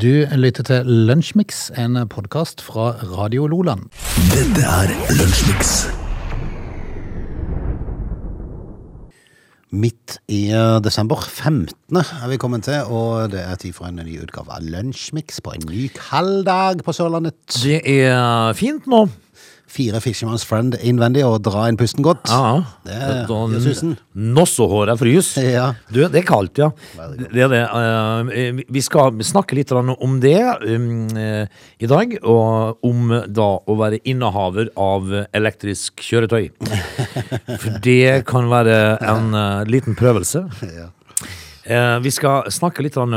[0.00, 3.90] Du lytter til Lunsjmix, en podkast fra Radio Loland.
[4.30, 5.72] Dette er Lunsjmix.
[9.76, 12.00] Midt i eh, desember, 15.
[12.00, 15.52] er vi kommet til, og det er tid for en ny utgave av Lunsjmix på
[15.58, 17.36] en ny kald dag på Sørlandet.
[17.60, 19.04] Det er fint nå.
[19.70, 22.26] Fire Fisherman's Friend innvendig og dra inn pusten godt.
[22.26, 22.62] Ja.
[22.86, 22.96] Det
[23.30, 23.92] gjør susen.
[24.14, 25.32] Nossehåret frys.
[25.38, 25.68] Ja.
[25.92, 26.70] Du, det er kaldt, ja.
[27.20, 27.62] Det er det.
[28.34, 31.46] Eh, Vi skal snakke litt om det um, eh,
[31.78, 35.06] i dag, og om da å være innehaver av
[35.36, 36.50] elektrisk kjøretøy.
[37.62, 40.48] For det kan være en eh, liten prøvelse.
[40.74, 40.90] Ja.
[42.02, 43.12] Vi skal snakke litt om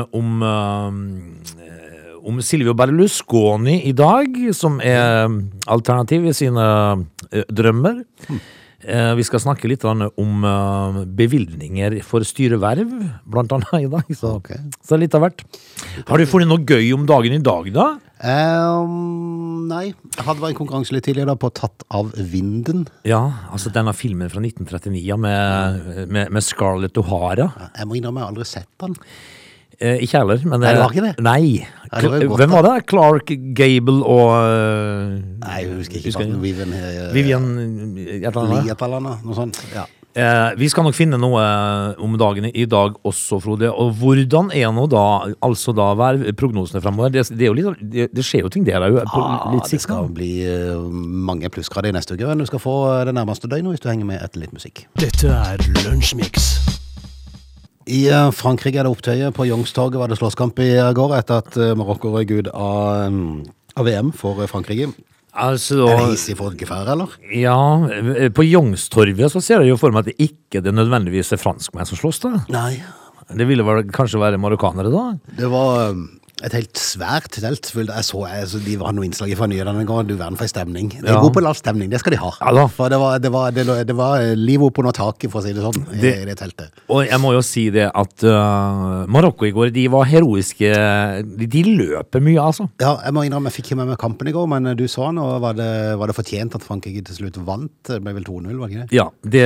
[2.24, 5.30] om Silvio Berlusconi i dag, som er
[5.72, 6.68] alternativ i sine
[7.32, 8.04] eh, drømmer.
[8.84, 12.90] Eh, vi skal snakke litt om eh, bevilgninger for styreverv,
[13.24, 14.10] blant annet i dag.
[14.16, 14.60] Så, okay.
[14.84, 15.46] så litt av hvert.
[16.10, 17.88] Har du funnet noe gøy om dagen i dag, da?
[18.24, 22.86] Um, nei, jeg hadde vært en konkurranse litt tidligere da på Tatt av vinden.
[23.08, 27.50] Ja, altså denne filmen fra 1939 med, med, med Scarlett O'Hara.
[27.76, 28.96] Jeg må innrømme, jeg har aldri sett den.
[29.84, 31.16] Eh, ikke heller, men Nei, det var ikke det?
[31.20, 31.42] Nei.
[31.64, 32.76] Nei, det var godt, Hvem var det?
[32.90, 36.14] Clark Gable og eh, Nei, jeg husker ikke.
[36.14, 36.40] Husker jeg.
[36.46, 37.50] Vivian, uh, Vivian
[37.98, 38.72] et eller annet?
[38.72, 39.60] Et eller annet, noe sånt.
[39.76, 39.84] Ja.
[40.14, 41.42] Eh, vi skal nok finne noe
[42.04, 43.72] om dagen i dag også, Frode.
[43.72, 45.06] Og hvordan er nå da
[45.42, 47.14] altså da vær prognosene fremover?
[47.14, 49.00] Det, det, litt, det, det skjer jo ting der òg.
[49.08, 50.78] Ah, litt det skal bli eh,
[51.32, 53.90] mange plussgrader i neste uke, men du skal få eh, det nærmeste døgnet hvis du
[53.90, 54.86] henger med etter litt musikk.
[55.02, 56.73] Dette er Lunsjmix.
[57.90, 59.34] I eh, Frankrike er det opptøyer.
[59.36, 63.44] På Youngstorget var det slåsskamp i går etter at eh, Marokko røk ut av, mm,
[63.80, 64.92] av VM for eh, Frankrike.
[65.34, 67.14] Altså, Er det hissig folkeferd, eller?
[67.34, 67.58] ja,
[67.90, 71.42] eh, på Youngstorget så ser jeg jo for meg at det ikke det nødvendigvis er
[71.42, 72.36] franskmenn som slåss, da.
[72.54, 72.76] Nei.
[73.34, 75.06] Det ville vel kanskje være marokkanere, da?
[75.40, 76.04] Det var eh,
[76.42, 77.70] et helt svært telt.
[77.76, 80.08] Jeg så jeg, De var noe innslag fra nyhetene i går.
[80.10, 80.90] Du verden for ei stemning.
[80.90, 81.20] De er Ja.
[81.22, 82.32] gode på lav stemning, det skal de ha.
[82.42, 82.66] Ja.
[82.68, 85.54] For det var, det var, det, det var eh, liv oppunder taket, for å si
[85.54, 86.72] det sånn, i, Det- det teltet.
[86.90, 90.74] Og jeg må jo si det at uh, Marokko i går, de var heroiske.
[91.38, 92.68] De, de løper mye, altså.
[92.82, 94.86] Ja, jeg må innrømme, jeg fikk ikke med meg kampen i går, men eh, du
[94.88, 95.70] så den, og var det,
[96.02, 97.72] var det fortjent at Frankrike til slutt vant?
[97.88, 98.98] Det ble vel 2-0, var det ikke det?
[98.98, 99.46] Ja, det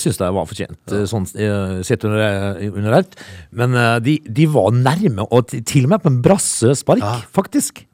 [0.00, 1.04] syns jeg var fortjent, ja.
[1.10, 3.18] sånn eh, sett under, under alt.
[3.52, 7.16] Men uh, de, de var nærme, og til og med på en brassespark, Ja.
[7.34, 7.84] faktisk.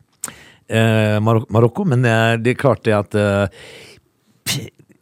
[0.68, 1.84] Eh, Marok Marokko.
[1.88, 3.48] Men eh, det er klart det at eh,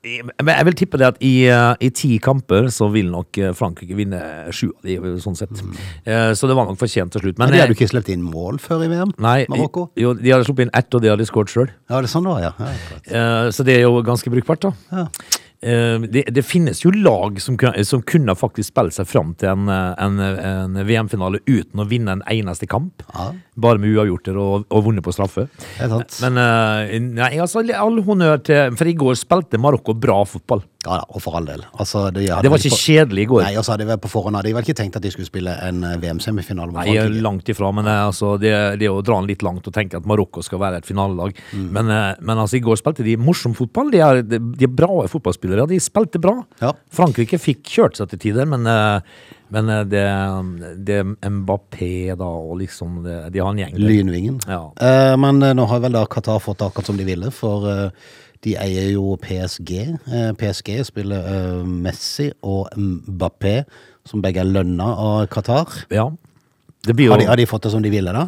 [0.03, 3.95] jeg vil tippe det at i, eh, i ti kamper så vil nok eh, Frankrike
[3.95, 4.19] vinne
[4.51, 5.53] sju av de, sånn sett.
[6.03, 7.39] Eh, så det var nok fortjent til slutt.
[7.39, 9.13] Men Men, de hadde hadde ikke sluppet inn mål før i VM?
[9.23, 9.85] Nei, Marokko?
[10.03, 11.71] jo, de hadde sluppet inn ett, og de hadde skåret sjøl.
[11.87, 12.53] Ja, det er sånn det var, ja.
[12.59, 12.99] ja.
[13.15, 14.75] Eh, Så det er jo ganske brukbart, da.
[14.91, 15.07] Ja.
[15.63, 17.57] Eh, Det, det finnes jo lag som,
[17.87, 22.25] som kunne faktisk spilt seg fram til en, en, en VM-finale uten å vinne en
[22.31, 23.05] eneste kamp.
[23.15, 23.29] Ja.
[23.63, 25.47] Bare med uavgjorter og, og vunnet på straffe.
[26.25, 30.65] Men eh, nei, altså, all honnør til For i går spilte Marokko bra fotball.
[30.83, 31.61] Ja da, og for all del.
[31.79, 33.43] Altså, de Det var ikke på- kjedelig i går.
[33.45, 35.13] Nei, og så hadde de vært på forhånd hadde de vel ikke tenkt at de
[35.15, 37.23] skulle spille en eh, VM-semifinale Nei, Frankrike?
[37.23, 40.09] langt ifra, men eh, altså, det, det å dra den litt langt og tenke at
[40.11, 41.37] Marokko skal være et finalelag.
[41.55, 41.69] Mm.
[41.77, 43.93] Men, eh, men altså, i går spilte de morsom fotball.
[43.95, 45.69] De er, de, er bra fotballspillere.
[45.71, 46.35] De spilte bra.
[46.61, 46.73] Ja.
[46.91, 48.67] Frankrike fikk kjørt seg til tider, men,
[49.55, 50.03] men det,
[50.83, 50.99] det
[51.31, 53.79] Mbappé da, og liksom det, De har en gjeng.
[53.79, 54.41] Lynvingen.
[54.51, 54.65] Ja.
[54.83, 58.11] Eh, men nå har vel da Qatar fått akkurat som de ville, for eh,
[58.45, 59.73] de eier jo PSG.
[60.11, 63.63] Eh, PSG spiller eh, Messi og Mbappé,
[64.09, 65.85] som begge er lønna av Qatar.
[65.95, 66.11] Ja.
[66.83, 68.25] Det blir jo Har de, har de fått det som de ville, da?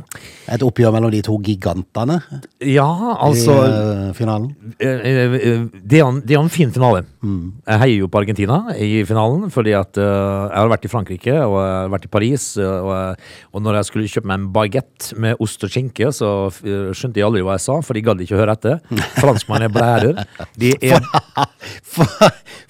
[0.54, 2.20] Et oppgjør mellom de to gigantene
[2.62, 2.86] Ja,
[3.18, 4.52] altså i eh, finalen?
[4.78, 7.02] eh, eh, Det er en, det er en fin finale.
[7.24, 7.52] Mm.
[7.66, 11.56] Jeg heier jo på Argentina i finalen, fordi at jeg har vært i Frankrike og
[11.58, 12.46] jeg har vært i Paris.
[12.62, 13.18] og,
[13.52, 17.26] og når jeg skulle kjøpe meg en baguette med ost og skinke, så skjønte de
[17.26, 18.78] aldri hva jeg sa, for de gadd ikke høre etter.
[19.18, 20.22] Franskmannen er blærer.
[20.60, 21.02] De er
[21.94, 22.06] For,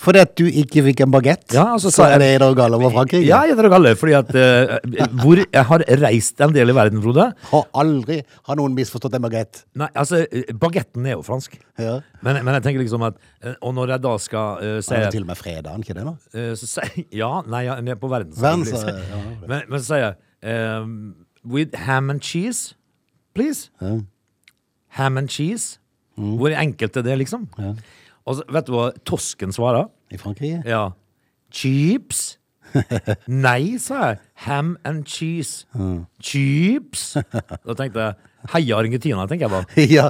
[0.05, 2.59] fordi at du ikke fikk en bagett, Ja, altså, så så- er det i dag
[2.59, 3.25] over Frankrike?
[3.27, 4.77] Ja, tror alle, fordi at uh,
[5.23, 9.25] Hvor jeg har reist en del i verden, Frode Har aldri har noen misforstått en
[9.26, 9.65] bagett.
[9.81, 11.56] Nei, altså, eh, bagetten er jo fransk.
[11.81, 11.99] Ja.
[12.23, 15.03] Men, men jeg tenker liksom at eh, Og når jeg da skal uh, si Det
[15.09, 16.06] er til og med fredagen, ikke det?
[16.06, 16.15] da?
[16.37, 19.23] Uh, så sier Ja, nei, jeg er på verdens Verdens, ja, ja.
[19.47, 20.99] men, men så sier jeg ehm,
[21.44, 22.75] With ham and cheese,
[23.35, 23.69] please.
[23.82, 23.99] Ja.
[24.97, 25.79] Ham and cheese.
[26.17, 27.49] Hvor enkelt er det, liksom?
[27.59, 27.75] Ja.
[28.25, 29.91] Og så, vet du hva tosken svarer?
[30.15, 30.62] I Frankrike?
[30.65, 30.87] Ja.
[31.53, 32.38] Chips?
[33.47, 34.21] Nei, sa jeg.
[34.35, 35.65] Ham and cheese.
[36.21, 37.15] Chips.
[37.65, 38.15] Da tenkte jeg
[38.53, 39.85] heia Argentina, tenker jeg bare.
[39.97, 40.09] ja.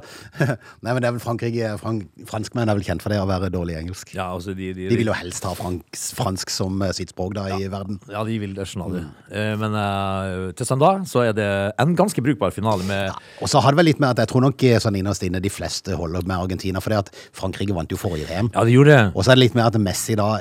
[0.83, 3.51] Nei, men det er vel Frankrike frank, Franskmenn er vel kjent for det å være
[3.55, 4.11] dårlig i engelsk.
[4.17, 7.37] Ja, altså de, de, De vil jo helst ha franks, fransk som eh, sitt språk
[7.37, 8.01] da i verden.
[8.11, 8.99] Ja, de vil det, skjønner du.
[9.31, 11.49] Eh, Men eh, til søndag så er det
[11.85, 14.47] en ganske brukbar finale med Og så har det vel litt med at jeg tror
[14.49, 18.01] nok eh, sånn innerst inne de fleste holder med Argentina, for at Frankrike vant jo
[18.01, 18.51] forrige VM.
[18.57, 19.07] Ja, de gjorde det.
[19.15, 20.33] Og så er det litt med at Messi da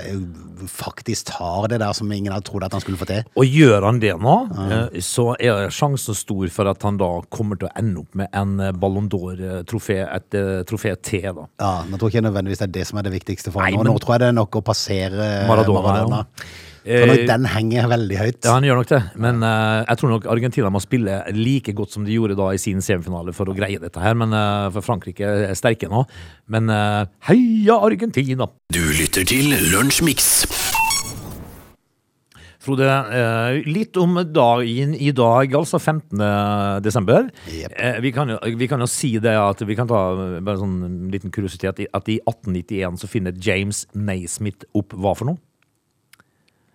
[0.70, 3.24] faktisk tar det der som ingen hadde trodd at han skulle få til.
[3.38, 4.34] Og gjør han det nå,
[4.70, 8.28] eh, så er sjansen stor for at han da kommer til å ende opp med
[8.34, 11.48] en eh, Ballon d'Or-trofé, et eh, trofé til, da.
[11.60, 13.74] Ja, Nå tror jeg ikke nødvendigvis det er det som er det viktigste for ham.
[13.74, 16.22] Nå, men- nå tror jeg det er nok å passere Maradona, Maradona.
[16.38, 16.70] ja.
[16.84, 18.40] For nok den henger veldig høyt.
[18.44, 21.94] Ja, han gjør nok det, men uh, jeg tror nok Argentina må spille like godt
[21.96, 24.18] som de gjorde da i sin semifinale for å greie dette her.
[24.20, 26.04] Men uh, For Frankrike er sterke nå.
[26.52, 28.50] Men uh, heia Argentina!
[28.76, 30.44] Du lytter til Lunsjmix.
[32.64, 36.22] Frode, eh, litt om dagen i dag, altså 15.
[36.86, 37.26] desember.
[37.52, 37.74] Jep.
[37.76, 40.62] Eh, vi, kan jo, vi kan jo si det at vi kan ta eh, bare
[40.62, 45.42] sånn liten kuriositet at i 1891 så finner James Naismith opp hva for noe?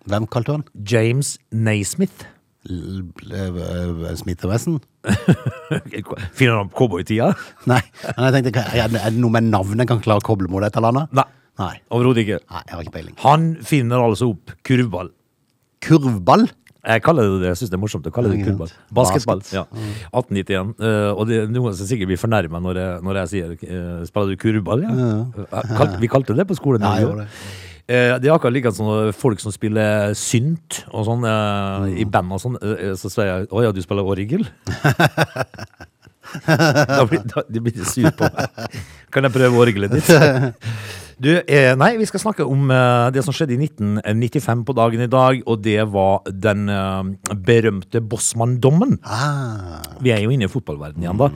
[0.09, 0.67] Hvem kalte han?
[0.85, 2.21] James Naismith.
[2.21, 2.35] Smith
[2.69, 4.79] l- eh, Wesson?
[6.37, 7.31] Finner han opp cowboytida?
[7.71, 7.81] Nei,
[8.13, 10.49] men jeg tenkte, er det er det noe med navnet jeg kan klare å koble
[10.51, 11.13] mot et eller annet?
[11.17, 11.25] Nei,
[11.61, 11.73] Nei.
[11.95, 12.39] overhodet ikke.
[12.51, 13.15] Nei, jeg har ikke peiling.
[13.25, 15.09] Han finner altså opp kurvball.
[15.81, 16.47] Kurvball?
[16.89, 18.69] Jeg kaller det det, jeg syns det er morsomt å kalle det kurvball.
[18.95, 19.41] Basketball.
[19.43, 19.57] Basket.
[19.59, 19.63] Ja.
[20.15, 20.69] 1891.
[20.79, 24.29] Uh, og det noen som sikkert blir fornærma når, jeg- når jeg sier uh, 'spiller
[24.31, 24.83] du kurvball'?
[24.87, 24.91] Ja.
[25.59, 26.81] Eh, Kalt, vi kalte det på skolen.
[26.81, 27.27] Ja, jeg gjorde det.
[27.89, 32.31] Eh, Det er akkurat like sånn folk som spiller synt og sånn eh, i band
[32.31, 32.55] og sånn.
[32.61, 34.47] eh, Så sier jeg 'Å ja, du spiller orgel'?
[36.47, 38.49] da blir da, de blir de sur på meg.
[39.11, 40.09] Kan jeg prøve orgelet ditt?
[41.19, 45.01] Du, eh, nei, vi skal snakke om eh, det som skjedde i 1995 på dagen
[45.03, 49.01] i dag, og det var den eh, berømte Bossmann-dommen.
[49.03, 51.27] Ah, Vi er jo inne i fotballverdenen igjen, da.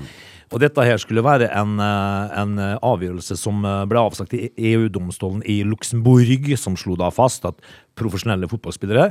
[0.54, 4.52] Og dette her skulle være en, eh, en eh, avgjørelse som eh, ble avsagt i
[4.72, 7.60] EU-domstolen i Luxembourg, som slo da fast at
[8.00, 9.10] profesjonelle fotballspillere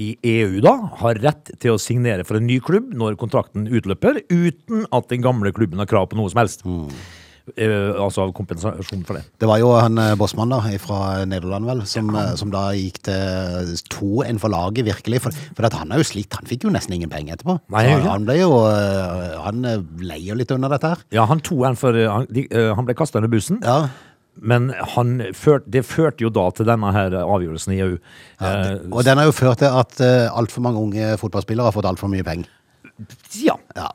[0.00, 4.22] i EU da har rett til å signere for en ny klubb når kontrakten utløper,
[4.30, 6.64] uten at den gamle klubben har krav på noe som helst.
[6.64, 7.04] Eh,
[7.44, 9.24] altså kompensasjon for det.
[9.40, 12.30] det var jo han eh, Bossmann da, fra Nederland vel, som, ja.
[12.40, 15.20] som da gikk til to en for laget, virkelig.
[15.26, 17.58] For, for at han er jo slitt, han fikk jo nesten ingen penger etterpå.
[17.74, 18.00] Nei, ja.
[18.08, 19.60] han ble jo, eh, han
[20.00, 21.04] leier litt under dette her.
[21.14, 23.60] Ja, han tok en for Han, de, eh, han ble kasta under bussen.
[23.64, 23.88] Ja,
[24.34, 27.98] Men han ført, det førte jo da til denne her avgjørelsen i EU.
[28.40, 32.10] Ja, og den har jo ført til at altfor mange unge fotballspillere har fått altfor
[32.10, 32.48] mye penger.
[33.42, 33.56] Ja.
[33.76, 33.88] Ja.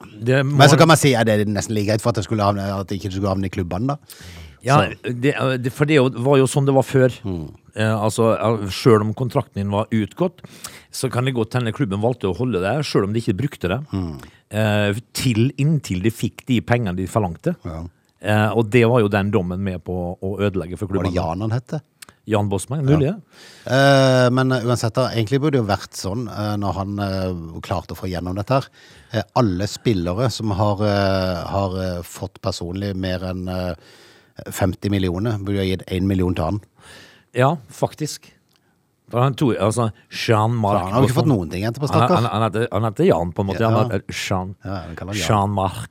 [0.43, 2.45] Men så kan man si at det er nesten like greit for at det, skulle
[2.45, 4.21] havne, at det ikke skulle havne i klubbene, da.
[4.65, 5.31] Ja, det,
[5.63, 7.13] det, for det var jo sånn det var før.
[7.79, 8.33] Eh, altså,
[8.73, 10.43] Sjøl om kontrakten din var utgått,
[10.91, 13.71] så kan det godt hende klubben valgte å holde det, sjøl om de ikke brukte
[13.71, 13.79] det.
[14.49, 17.55] Eh, til inntil de fikk de pengene de forlangte.
[17.63, 17.85] Ja.
[18.19, 21.07] Eh, og det var jo den dommen med på å ødelegge for klubben.
[21.07, 21.79] Var det Jan han het?
[22.29, 23.15] Jan Bosman, mulig ja.
[23.69, 27.95] Eh, men uansett, da, egentlig burde det jo vært sånn eh, når han eh, klarte
[27.95, 28.67] å få gjennom dette her.
[29.11, 33.71] Eh, alle spillere som har, eh, har eh, fått personlig mer enn eh,
[34.45, 36.59] 50 millioner, burde ha gitt 1 million til han.
[37.35, 38.29] Ja, faktisk.
[39.13, 39.89] Han tog, altså,
[40.85, 43.31] Han har jo ikke fått noen ting etterpå, Han, han, han, heter, han heter Jan,
[43.33, 43.63] på en måte.
[43.65, 43.71] Ja.
[43.73, 45.29] Han heter Jean, Ja, vi kaller han Jan.
[45.33, 45.89] Jean-Marc.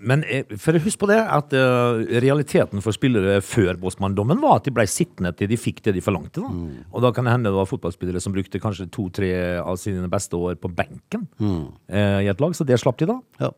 [0.00, 4.64] Men eh, for husk på det at eh, realiteten for spillere før Bosman-dommen var at
[4.68, 6.40] de ble sittende til de fikk det de forlangte.
[6.42, 6.48] Da.
[6.50, 6.84] Mm.
[6.92, 9.30] Og da kan det hende det var fotballspillere som brukte kanskje to-tre
[9.62, 11.72] av sine beste år på benken Mm.
[11.88, 13.20] eh, i et lag, så det slapp de da.
[13.40, 13.50] Ja.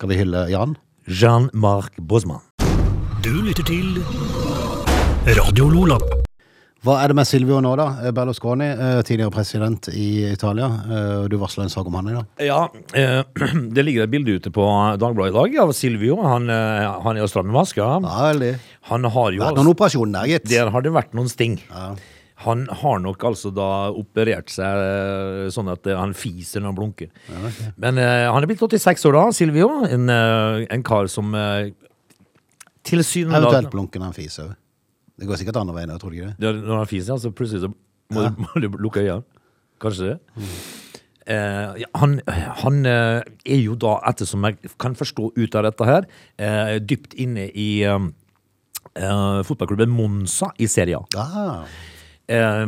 [0.00, 0.76] Kan vi hylle Jan?
[1.06, 2.40] Jean-Marc Bosman.
[3.22, 4.02] Du lytter til
[5.38, 5.98] Radio Lola.
[6.82, 7.84] Hva er det med Silvio nå, da?
[8.02, 10.66] Eh, Berlusconi, eh, tidligere president i Italia.
[10.66, 12.26] Eh, Du varsla en sak om han i dag.
[12.42, 12.68] Ja,
[13.76, 14.64] det ligger et bilde ute på
[14.98, 16.16] Dagbladet i dag av Silvio.
[16.26, 17.86] Han, han er jo stram i maska.
[18.02, 18.56] Ja, veldig.
[18.90, 20.48] Han har jo Vært noen operasjoner der, gitt.
[20.50, 21.60] Der har det vært noen sting.
[21.70, 21.92] Ja.
[22.42, 27.12] Han har nok altså da operert seg sånn at han fiser når han blunker.
[27.78, 29.68] Men eh, han er blitt 86 år da, Silvio.
[29.86, 31.30] En, en kar som
[32.82, 34.50] tilsynelatende Eventuelt blunker når han fiser.
[35.18, 36.46] Det går sikkert andre veien òg, tror du ikke det?
[36.46, 37.72] Ja, Når han fiser, så plutselig så
[38.12, 39.22] må, du, må du lukke øynene.
[39.82, 40.16] Kanskje det.
[41.32, 42.16] Eh, han
[42.62, 47.14] han eh, er jo da, ettersom jeg kan forstå ut av dette her, eh, dypt
[47.22, 48.08] inne i eh,
[48.98, 51.06] eh, fotballklubben Monza i Serie A.
[51.22, 51.64] Ah,
[52.32, 52.66] Eh,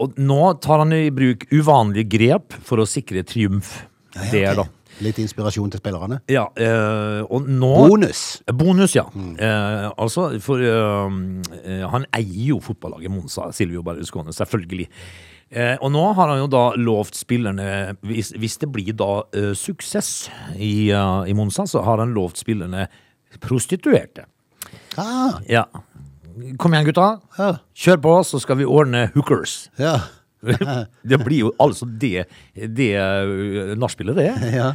[0.00, 3.84] og nå tar han i bruk uvanlige grep for å sikre triumf.
[4.16, 4.56] ja, ja, Der, ok.
[4.56, 4.64] da.
[5.04, 6.20] Litt inspirasjon til spillerne.
[6.30, 8.42] Ja, eh, og nå Bonus!
[8.50, 9.04] Bonus, ja.
[9.14, 11.18] Eh, altså, for eh,
[11.62, 14.88] eh, han eier jo fotballaget Monza, Silvio Berlusconi, selvfølgelig.
[15.50, 19.54] Eh, og nå har han jo da lovt spillerne Hvis, hvis det blir da eh,
[19.56, 20.26] suksess
[20.60, 22.88] i, uh, i Monza, så har han lovt spillerne
[23.40, 24.26] prostituerte.
[24.98, 25.64] Ah, Ja.
[26.58, 27.06] Kom igjen, gutta.
[27.38, 27.56] ja.
[27.74, 29.70] Kjør på, så skal vi ordne hookers.
[29.80, 29.96] Ja.
[31.10, 34.28] Det blir jo altså det, det uh, nachspielet, det.
[34.60, 34.72] ja.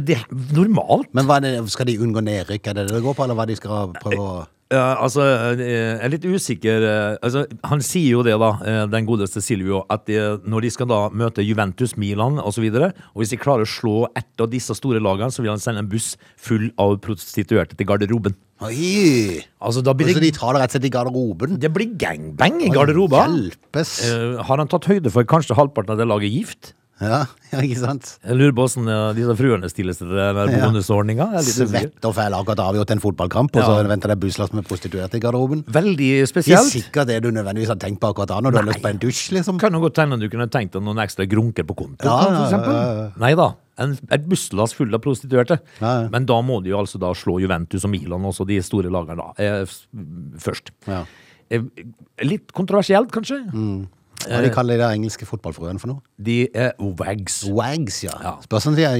[0.00, 1.10] det Er normalt?
[1.16, 2.70] Men det, skal de unngå nedrykk?
[2.70, 4.34] Er det det det går på, eller hva de skal prøve å
[4.78, 6.84] Altså, eh, jeg er litt usikker.
[6.88, 10.70] eh, Altså, han sier jo det, da, eh, den godeste Silvio, at de, når de
[10.70, 14.50] skal da møte Juventus, Milan osv., og, og hvis de klarer å slå ett av
[14.52, 18.34] disse store lagene, så vil han sende en buss full av prostituerte til garderoben.
[18.64, 19.42] Oi!
[19.60, 21.58] Altså, da blir Så de tar det rett og slett i garderoben?
[21.60, 23.18] det blir gangbang i garderoben.
[23.50, 23.96] Hjelpes!
[24.06, 26.72] Eh, har han tatt høyde for kanskje halvparten av det laget gift?
[27.02, 28.10] Ja, ja, ikke sant?
[28.22, 30.60] Jeg lurer på hvordan eh, disse fruene stiller seg til den Ja.
[30.68, 31.26] bonusordninga.
[31.42, 35.22] Svett og fæl akkurat avgjort en fotballkamp, og så venter det busslass med prostituerte i
[35.24, 35.64] garderoben.
[35.66, 38.68] Veldig Det er sikkert det du nødvendigvis har tenkt på akkurat da, når du har
[38.70, 39.58] lyst på en dusj, liksom.
[39.58, 42.46] Kan jo godt hende du kunne tenkt deg noen ekstra grunker på kontoen, Ja, for
[42.46, 42.78] eksempel.
[42.78, 43.10] ja.
[43.26, 43.50] Nei da.
[43.76, 45.58] En, et busslass full av prostituerte.
[45.82, 49.18] Men da må de jo altså da slå Juventus og Milan, også de store lagene,
[49.18, 49.66] da, eh,
[50.38, 50.70] først.
[50.86, 51.02] Ja.
[51.50, 51.60] Eh,
[52.22, 53.42] litt kontroversielt, kanskje.
[54.28, 56.00] Hva de kaller de der engelske fotballfrøene for noe?
[56.24, 57.42] De er wags.
[57.50, 58.14] Wags, ja.
[58.24, 58.32] Ja.
[58.46, 58.96] Spørs om de er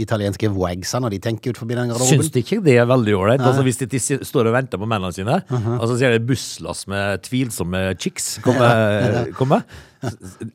[0.00, 2.20] italienske, wagsene når de tenker ut forbi den garderoben.
[2.20, 3.44] Syns de ikke det er veldig ålreit?
[3.44, 5.76] Altså, hvis de står og venter på mennene sine, Uh-huh.
[5.80, 8.66] og så ser de busslass med tvilsomme chicks komme,
[9.38, 9.60] komme.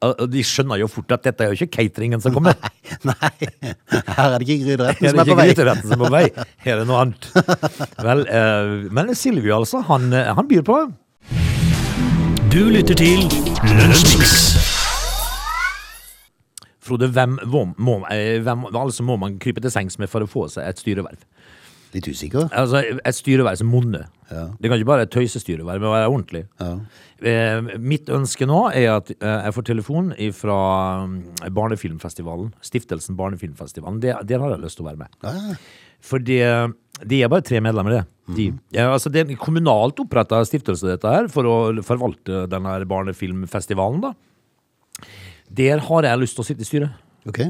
[0.06, 2.56] Og de skjønner jo fort at dette er jo ikke cateringen som kommer.
[3.08, 3.32] Nei,
[4.18, 5.48] her er det ikke gryteretten som er er på ikke vei.
[5.52, 6.24] gryteretten som er på vei.
[6.66, 7.30] Her er noe annet.
[8.08, 10.80] Vel, eh, men Silvio, altså, han, eh, han byr på.
[12.52, 13.22] Du lytter til
[13.64, 14.32] Lunsjmix.
[16.84, 20.28] Frode, hvem, må, må, eh, hvem altså må man krype til sengs med for å
[20.28, 21.22] få seg et styreverv?
[21.94, 22.50] Litt usikker.
[22.52, 24.10] Altså, Et styreverv som monner.
[24.28, 24.50] Ja.
[24.60, 26.44] Det kan ikke bare være et tøysestyreverv, må være ordentlig.
[26.60, 26.74] Ja.
[27.24, 30.60] Eh, mitt ønske nå er at eh, jeg får telefon fra
[31.48, 32.52] Barnefilmfestivalen.
[32.68, 34.04] Stiftelsen Barnefilmfestivalen.
[34.04, 35.20] Det, der har jeg lyst til å være med.
[35.24, 35.56] Ja.
[36.02, 36.42] For det,
[37.08, 38.04] de er bare tre medlemmer, det.
[38.32, 42.78] De, ja, altså det er en kommunalt oppretta stiftelse, dette her, for å forvalte denne
[42.88, 44.14] barnefilmfestivalen, da.
[45.52, 47.02] Der har jeg lyst til å sitte i styret.
[47.28, 47.42] Ok.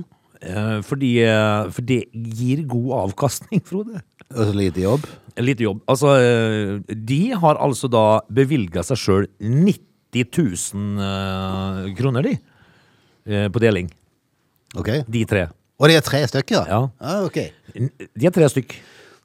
[0.42, 4.02] Eh, fordi, eh, for det gir god avkastning, Frode.
[4.32, 5.06] Altså lite jobb.
[5.38, 5.84] Lite jobb.
[5.92, 10.26] Altså, eh, de har altså da bevilga seg sjøl 90
[10.74, 12.34] 000 eh, kroner, de.
[13.30, 13.92] eh, På deling.
[14.80, 14.90] Ok.
[15.12, 15.46] De tre.
[15.82, 16.68] Og de er tre stykker?
[16.70, 16.82] Ja.
[17.02, 17.40] Ah, ok.
[17.74, 18.76] De er tre stykk.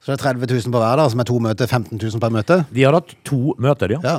[0.00, 1.68] Så det er 30 000 på hver, da, som er to møter.
[1.68, 2.56] 15 000 per møte?
[2.72, 4.00] De har hatt to møter, ja.
[4.06, 4.16] Ja.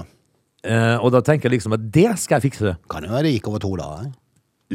[0.68, 2.74] Eh, og da tenker jeg liksom at det skal jeg fikse.
[2.92, 4.10] Kan jo være det gikk over to dager.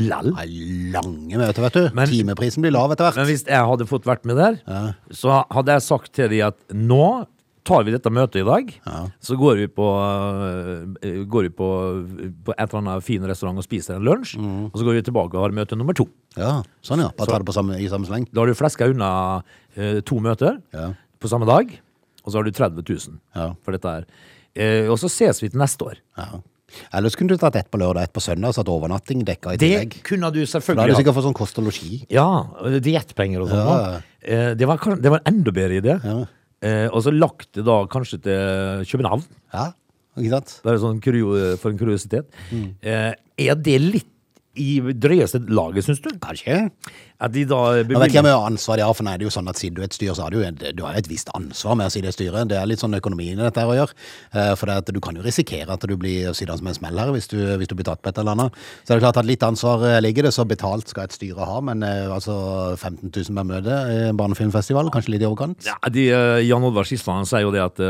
[0.08, 0.30] Lall.
[0.32, 0.52] Det er
[0.94, 1.82] lange møter, vet du.
[1.98, 3.18] Men- Timeprisen blir lav etter hvert.
[3.20, 6.56] Men hvis jeg hadde fått vært med der, så hadde jeg sagt til de at
[6.72, 7.26] nå
[7.64, 8.70] tar vi dette møtet i dag,
[9.22, 9.86] så går vi på,
[10.42, 11.68] øh, går vi på,
[12.46, 15.38] på et eller annet fin restaurant og spiser en lunsj, og så går vi tilbake
[15.38, 16.08] og har møte nummer to.
[16.36, 17.10] Ja, sånn ja.
[17.18, 18.26] Bare tar det på samme, i samme sleng.
[18.32, 19.10] Da har du fleska unna
[19.76, 20.92] øh, to møter Ja.
[21.22, 21.70] på samme dag,
[22.24, 23.52] og så har du 30 000 Ja.
[23.62, 24.08] for dette her.
[24.54, 26.00] Eh, og så ses vi til neste år.
[26.18, 26.42] Ja.
[26.96, 29.56] Ellers kunne du tatt ett på lørdag, ett på søndag, så at overnatting dekka i
[29.60, 32.06] Det kunne du selvfølgelig da hadde du sikkert fått sånn kost og losji.
[32.10, 32.24] Ja,
[32.58, 33.58] og diettpenger og sånn.
[33.60, 34.00] Ja.
[34.22, 35.98] Eh, det, var, det var en enda bedre idé.
[36.02, 36.22] Ja.
[36.62, 39.24] Eh, og så lagt det da kanskje til København.
[39.52, 39.72] Ja,
[40.18, 40.54] ikke sant?
[40.66, 42.30] Bare sånn kurio, for en kuriositet.
[42.84, 44.11] Eh, er det litt
[44.60, 46.10] i drøyeste laget, syns du?
[46.20, 46.56] Kanskje.
[47.22, 49.48] At de da Jeg vet ikke hvor ansvar de har, for det er jo sånn
[49.48, 50.42] at siden du er et styre, så har du,
[50.76, 52.50] du har et visst ansvar med å si det styret.
[52.50, 53.96] Det er litt sånn økonomien i dette her å gjøre.
[54.34, 56.98] Eh, For det at du kan jo risikere at du blir sittende som en smell
[57.00, 58.58] her hvis du, hvis du blir tatt på et eller annet.
[58.82, 61.46] Så er det klart at litt ansvar eh, ligger det, så betalt skal et styre
[61.48, 62.34] ha, men eh, altså
[62.76, 65.62] 15 000 per møte i barnefilmfestival, kanskje litt i overkant?
[65.68, 66.08] ja, de,
[66.44, 67.80] Jan Oddvar Skisland sier jo det at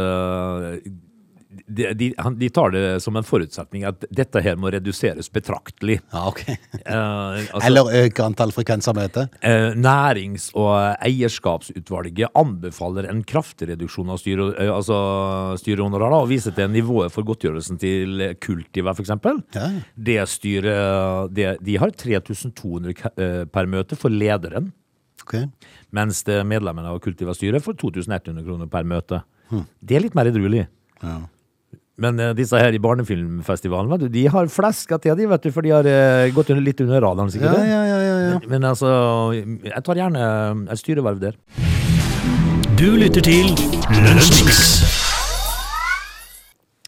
[1.66, 5.98] de, de, han, de tar det som en forutsetning at dette her må reduseres betraktelig.
[6.12, 6.42] Ja, ok.
[6.48, 9.28] uh, altså, Eller øke antall frekvenser møter?
[9.44, 10.72] Uh, Nærings- og
[11.04, 14.98] eierskapsutvalget anbefaler en kraftig reduksjon av styre, uh, altså
[15.60, 19.12] styrehonorar, og viser til nivået for godtgjørelsen til Kultiva, f.eks.
[19.56, 19.68] Ja.
[19.96, 24.70] Det styret det, De har 3200 ka- eh, per møte for lederen,
[25.22, 25.36] Ok.
[25.94, 29.22] mens medlemmene av Kultiva-styret får 2100 kroner per møte.
[29.84, 30.64] Det er litt mer edruelig.
[31.02, 31.18] Ja.
[32.02, 35.52] Men uh, disse her i Barnefilmfestivalen, vet du, de har fleska til, de, vet du,
[35.54, 37.60] for de har uh, gått under, litt under radaren, sikkert.
[37.62, 38.38] ja, ja, ja, ja.
[38.40, 38.90] Men, men altså,
[39.36, 40.26] jeg tar gjerne
[40.72, 41.38] et styreverv der.
[42.80, 43.52] Du lytter til
[44.02, 44.82] Lønnsmix.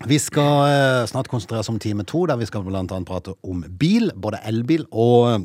[0.05, 3.63] Vi skal eh, snart konsentrere oss om time to, der vi skal annet prate om
[3.81, 5.45] bil, både elbil og eh,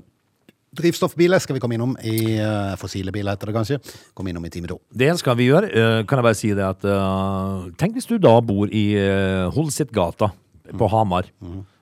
[0.76, 3.80] drivstoffbiler skal vi komme innom i uh, fossile biler, heter det kanskje.
[4.18, 4.78] Komme innom i time to.
[4.94, 5.70] Det skal vi gjøre.
[5.74, 9.50] Uh, Kan jeg bare si det at uh, Tenk hvis du da bor i uh,
[9.56, 10.32] Holsitgata
[10.78, 11.32] på Hamar.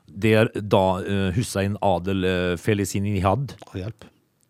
[0.07, 4.05] der da uh, Hussein Adel uh, Felicinihad Å, hjelp.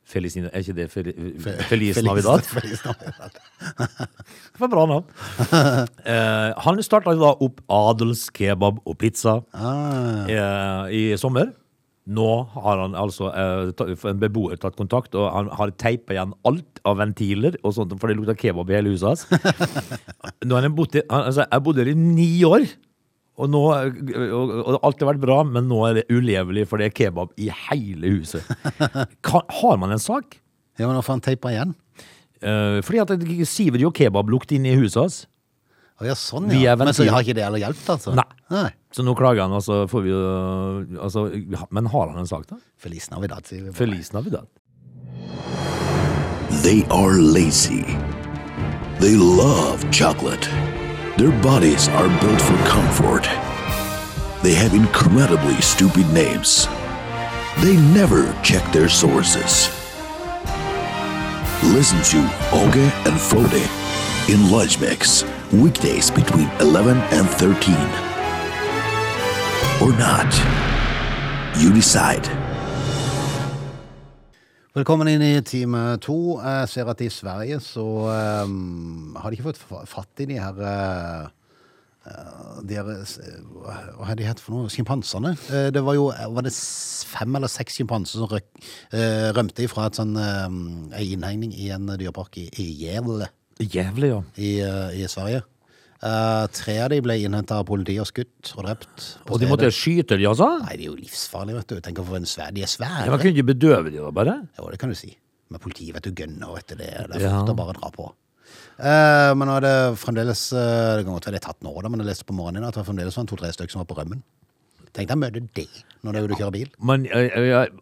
[0.08, 1.08] Felicini, Er ikke det Fel,
[1.44, 2.46] Fe- Feliz Feliz- Navidad?
[2.56, 3.42] Feliz Navidad.
[4.54, 5.10] Det var bra navn.
[6.08, 11.50] Eh, han starta da opp Adels kebab og pizza Ah, eh, i sommer.
[12.08, 16.80] Nå har han altså eh, en beboer tatt kontakt, og han har teipa igjen alt
[16.88, 19.26] av ventiler, og sånt, for det lukter kebab i hele huset hans.
[20.48, 22.64] Nå har han bodd i, han- altså, jeg bodde her i ni år,
[23.38, 26.88] og, nå, og, og alt har vært bra, men nå er det ulevelig, for det
[26.90, 28.48] er kebab i hele huset.
[29.22, 30.40] Kan, har man en sak?
[30.80, 31.76] ja, men får han teipa igjen.
[32.42, 35.20] Eh, fordi at det siver jo kebablukt inn i huset hans.
[35.98, 36.76] Å ja, sånn, Vi ja.
[36.76, 38.14] er Men så har ikke det heller hjulpet, altså?
[38.18, 38.28] Nei.
[38.54, 38.70] Nei.
[38.94, 40.20] Så nå klager han, og så får vi jo
[41.02, 41.26] altså,
[41.74, 42.60] Men har han en sak, da?
[42.78, 43.80] Feliz Navidad, sier vi bare.
[43.80, 44.46] Feliz Navidad.
[46.62, 47.84] They are lazy.
[49.02, 50.48] They love chocolate.
[51.18, 53.26] Their bodies are built for comfort.
[54.44, 56.68] They have incredibly stupid names.
[57.62, 59.70] They never check their sources.
[61.64, 62.20] Listen to
[62.54, 63.66] Oge and Frode
[64.30, 65.24] in Lunch Mix,
[65.54, 67.74] weekdays between 11 and 13.
[69.82, 70.32] Or not.
[71.56, 72.28] You decide.
[74.76, 76.38] Velkommen inn i time to.
[76.44, 77.86] Jeg ser at i Sverige så
[78.44, 81.30] um, har de ikke fått fatt i de her uh,
[82.68, 84.70] de her, uh, Hva er de het for noe?
[84.70, 85.34] Sjimpansene.
[85.48, 86.54] Uh, det var jo var det
[87.08, 88.52] fem eller seks sjimpanser som røk,
[88.92, 90.62] uh, rømte fra et sånn, um,
[90.92, 94.20] ei innhegning i en dyrepark i, i Gävle Jævlig, ja.
[94.38, 95.44] i, uh, i Sverige.
[95.98, 99.06] Uh, tre av de ble innhenta av politiet og skutt og drept.
[99.34, 100.52] Og de måtte skyte de, altså?
[100.62, 101.80] Nei, de er jo livsfarlige, vet du.
[101.88, 103.08] Tenk å få en svær De er svære.
[103.08, 104.36] Ja, Man kunne ikke bedøve de da, bare?
[104.60, 105.10] Jo, det kan du si.
[105.50, 106.76] Men politiet vet du gønner, vet du.
[106.78, 107.34] Det, det er Ja.
[107.40, 108.12] fort å bare dra på.
[108.78, 111.72] Uh, men nå er det fremdeles uh, Det kan godt være det er tatt nå,
[111.82, 113.90] da, men jeg leste på morgenen at det var fremdeles sånn to-tre stykker som var
[113.90, 114.22] på rømmen.
[114.94, 115.66] Tenk deg å møte det
[116.06, 116.70] når det er ute kjører bil.
[116.90, 117.04] Men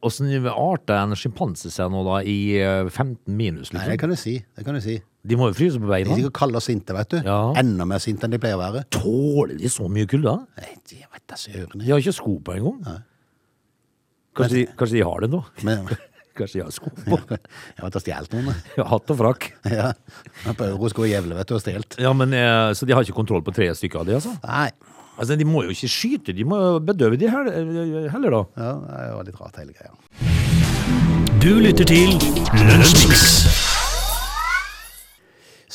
[0.03, 4.01] åssen art er en sjimpanse ser nå, da, i eh, 15 minus, Nei, det liksom?
[4.01, 4.33] kan du si.
[4.55, 4.95] Det kan du si.
[5.25, 6.05] De må jo fryse på beina.
[6.09, 7.17] De er sikkert kalde og sinte, vet du.
[7.25, 7.39] Ja.
[7.57, 8.83] Enda mer sinte enn de pleier å være.
[8.93, 10.35] Tåler de så mye kulde?
[10.91, 11.79] De vet da søren.
[11.81, 13.01] De har ikke sko på engang.
[14.35, 15.41] Kanskje, de- kanskje de har det nå?
[15.63, 15.87] Men
[16.35, 17.15] Kanskje de har sko på?
[17.31, 18.57] jeg har stjålet noen.
[18.91, 19.45] Hatt og frakk.
[19.71, 19.93] Ja.
[20.51, 21.95] På Eurosko og Gjevle, vet du, og stjålet.
[22.03, 24.33] Ja, men eh, Så de har ikke kontroll på tre stykker av de, altså?
[24.43, 24.67] Nei.
[25.15, 27.47] Altså, De må jo ikke skyte, de må bedøve de her-
[28.11, 28.41] heller, da.
[28.59, 29.95] Ja, det var litt rart, hele greia.
[31.39, 32.11] Du lytter til
[32.67, 33.64] Lunsjmix.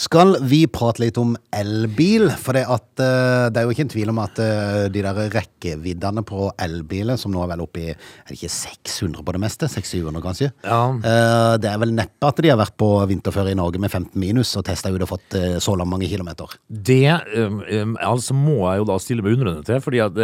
[0.01, 2.31] Skal vi prate litt om elbil?
[2.41, 5.19] For det, at, eh, det er jo ikke en tvil om at eh, de der
[5.35, 9.43] rekkeviddene på elbiler, som nå er vel oppe i er det ikke 600 på det
[9.43, 9.69] meste?
[9.69, 10.49] 600-700 kanskje?
[10.65, 10.81] Ja.
[10.97, 14.17] Eh, det er vel neppe at de har vært på vinterføre i Norge med 15
[14.21, 16.57] minus og testa ut og fått så langt mange kilometer.
[16.71, 20.17] Det altså må jeg jo da stille meg undrende til, fordi at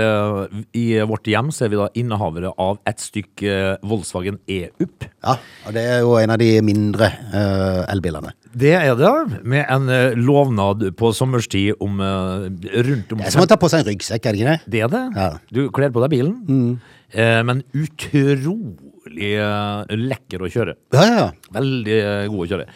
[0.76, 5.08] i vårt hjem så er vi da innehavere av et stykk uh, Volkswagen E-UP.
[5.24, 5.36] Ja,
[5.66, 7.10] og det er jo en av de mindre
[7.90, 8.32] elbilene.
[8.57, 13.35] Det er det, med en uh, lovnad på sommerstid om uh, rundt om Det er
[13.35, 14.73] som å ta på seg en ryggsekk, er det ikke det?
[14.73, 15.03] Det er det.
[15.16, 15.31] Ja.
[15.53, 16.37] Du kler på deg bilen,
[17.12, 20.77] eh, men utrolig eh, lekker å kjøre.
[20.97, 21.27] Ja, ja.
[21.57, 22.66] Veldig eh, god å kjøre.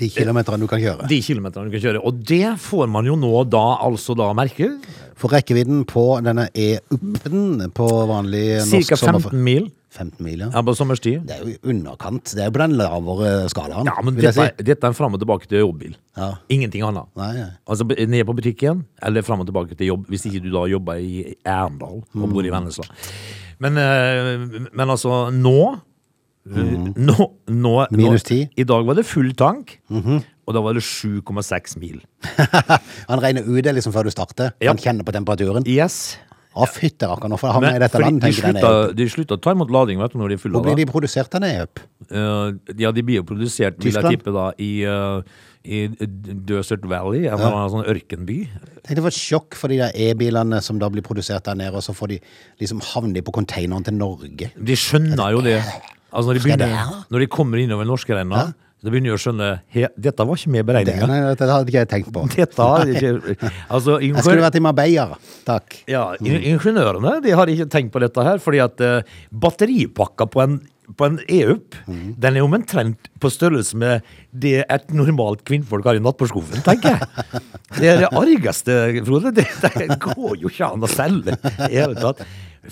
[0.00, 1.06] De kilometerne du kan kjøre.
[1.10, 2.02] De kilometerne du kan kjøre.
[2.08, 4.72] Og det får man jo nå da altså da merke.
[5.20, 10.48] For rekkevidden på denne E-UP-en på vanlig norsk Cirka 15 mil 15 mil, ja.
[10.50, 11.22] ja, på sommerstid.
[11.28, 12.32] Det er jo underkant.
[12.34, 13.86] Det er jo på den lavere skalaen.
[13.86, 14.64] Ja, men dette, si.
[14.66, 15.94] dette er en fram og tilbake til jobbbil.
[16.18, 16.32] Ja.
[16.50, 17.06] Ingenting annet.
[17.20, 17.48] Nei, nei.
[17.70, 20.98] Altså ned på butikken, eller fram og tilbake til jobb, hvis ikke du da jobber
[20.98, 22.56] i Arendal og bor i Mm.
[22.58, 22.84] Vennesla.
[23.62, 25.80] Men, eh, men altså, nå
[26.44, 27.96] Nå, nå, Mm.
[27.96, 28.48] Minus nå 10.
[28.60, 30.18] I dag var det full tank, Mhm.
[30.46, 32.02] og da var det 7,6 mil.
[33.08, 34.52] Han regner ut det liksom før du starter.
[34.60, 34.68] Ja.
[34.74, 35.64] Han kjenner på temperaturen.
[35.66, 36.18] Yes.
[36.54, 38.22] Å, fytte rakkeren, hvorfor havner jeg i dette landet?
[38.22, 38.92] de, tenker E-UP.
[38.94, 40.86] de slutta å ta imot lading vet du, når de er fulle Hvor blir de
[40.86, 41.82] produsert, denne E-UP?
[42.06, 45.18] Eh, ja, de blir jo produsert, vil jeg tippe, da, i, uh,
[45.66, 45.80] i
[46.46, 48.38] Desert Valley, en annen sånn ørkenby.
[48.84, 51.74] Tenk det var et sjokk for de der E-bilene som da blir produsert der nede,
[51.80, 52.20] og så får de
[52.62, 54.52] liksom havner de på containeren til Norge.
[54.54, 55.58] De skjønner jo det.
[56.14, 58.52] Altså når de, begynner, når de kommer innover norskerenna,
[58.84, 61.06] så begynner å skjønne he, Dette var ikke med i beregninga.
[61.08, 62.26] Det, det, hadde ikke jeg tenkt på.
[62.34, 65.18] Dette hadde ikke Altså, Jeg skulle vært i Marbella,
[65.48, 65.80] takk.
[65.88, 70.44] ja, in- ingeniørene de har ikke tenkt på dette her, fordi at uh, batteripakka på
[70.44, 70.60] en
[70.98, 71.76] på en E-UP,
[72.20, 74.04] den er omtrent på størrelse med
[74.36, 77.40] det et normalt kvinnfolk har i nattbordskuffen, tenker jeg.
[77.78, 79.32] Det er det argeste, Frode.
[79.32, 79.46] Det,
[79.78, 82.20] det går jo ikke an å selge i det hele tatt.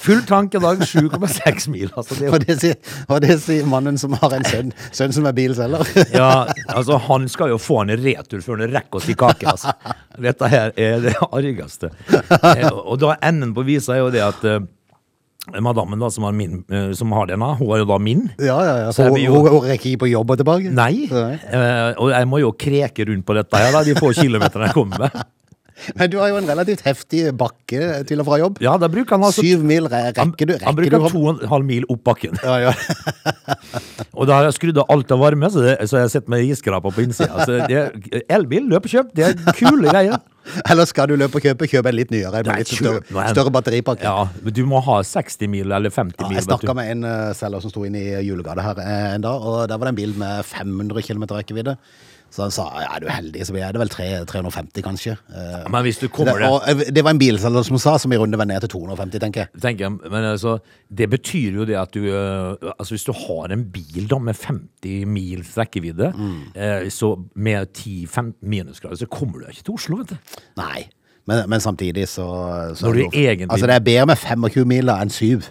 [0.01, 1.91] Full tank i dag, 7,6 mil.
[1.97, 2.77] Altså, det jo Og det, sier,
[3.09, 5.85] og det sier mannen som har en sønn, sønn som er bilselger.
[6.21, 9.49] Ja, altså han skal jo få han i retur før han rekker å si kake.
[9.53, 9.75] Altså.
[10.23, 11.91] Dette her er det argeste.
[12.13, 14.61] Eh, Og da enden på visa er jo det at eh,
[15.61, 18.29] Madammen da, som har, min, eh, som har denne, hun er jo da min.
[18.39, 18.89] Ja, ja, ja.
[18.95, 20.71] Så Så hun, jo- hun, rekker ikke på jobb og tilbake?
[20.73, 21.09] Nei.
[21.11, 21.37] Nei.
[21.99, 25.05] Og jeg må jo kreke rundt på dette her, da, de få kilometerne jeg kommer
[25.09, 25.25] med.
[25.99, 28.61] Men du har jo en relativt heftig bakke til og fra jobb.
[28.63, 30.53] Ja, da bruker han altså Syv mil rekker han, du?
[30.53, 32.37] han Rekker du bruker to og en halv mil opp bakken.
[32.45, 32.75] Ja, ja.
[34.19, 36.29] Og da har jeg skrudd av alt av varme, så, det, så jeg har sett
[36.31, 37.47] med isskraper på innsida.
[37.47, 39.15] Så det- Elbil, løp og kjøp.
[39.17, 40.21] Det er kule greier.
[40.71, 43.53] Eller skal du løpe og kjøpe, kjøp en litt nyere, med Nei, litt større, større
[43.55, 44.05] batteripakke.
[44.05, 46.37] Ja, men du må ha 60 mil eller 50 Ja, mil.
[46.37, 49.23] jeg vet snakka med en uh, selger som sto inne i julegata her eh, en
[49.25, 51.77] dag, og der var det en bil med 500 km rekkevidde.
[52.33, 55.17] Så han sa ja, er du heldig, så blir det vel 3, 350 kanskje.
[55.29, 58.13] Ja, Men hvis du kommer det og, eh, det var en bilselger som sa, som
[58.13, 59.61] i runde var ned til 250, tenker jeg.
[59.61, 60.55] tenker jeg, men altså,
[60.89, 64.35] Det betyr jo det at du øh, Altså Hvis du har en bil da med
[64.35, 66.41] 50 mils rekkevidde, Mm.
[66.57, 70.17] eh, så med 10-15 minusgrader, så kommer du ikke til Oslo, vet du.
[70.57, 70.89] Nei.
[71.27, 72.25] Men, men samtidig så,
[72.75, 75.43] så Når er du egentlig- Altså, det er bedre med 25 mil da enn 7.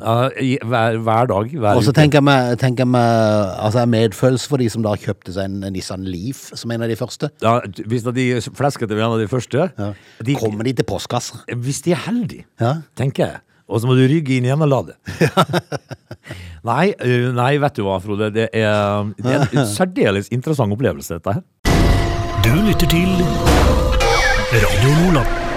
[0.00, 1.50] Ja, i, hver, hver dag.
[1.52, 1.98] Hver Og så uke.
[2.00, 5.60] tenker jeg meg, tenker jeg meg altså medfølelse for de som da kjøpte seg en,
[5.74, 7.30] Nissan Leaf, som en av de første.
[7.44, 9.68] ja, Hvis de fleskete var en av de første
[10.24, 11.42] de, Kommer de til postkassa?
[11.56, 12.76] Hvis de er heldige, Ja.
[12.96, 13.40] tenker jeg.
[13.70, 14.96] Og så må du rygge inn igjen og lade.
[16.66, 18.32] nei, øh, nei, vet du hva, Frode.
[18.34, 21.44] Det er, det er en særdeles interessant opplevelse, dette her.
[22.42, 23.12] Du lytter til
[24.50, 25.49] Radio Nordland.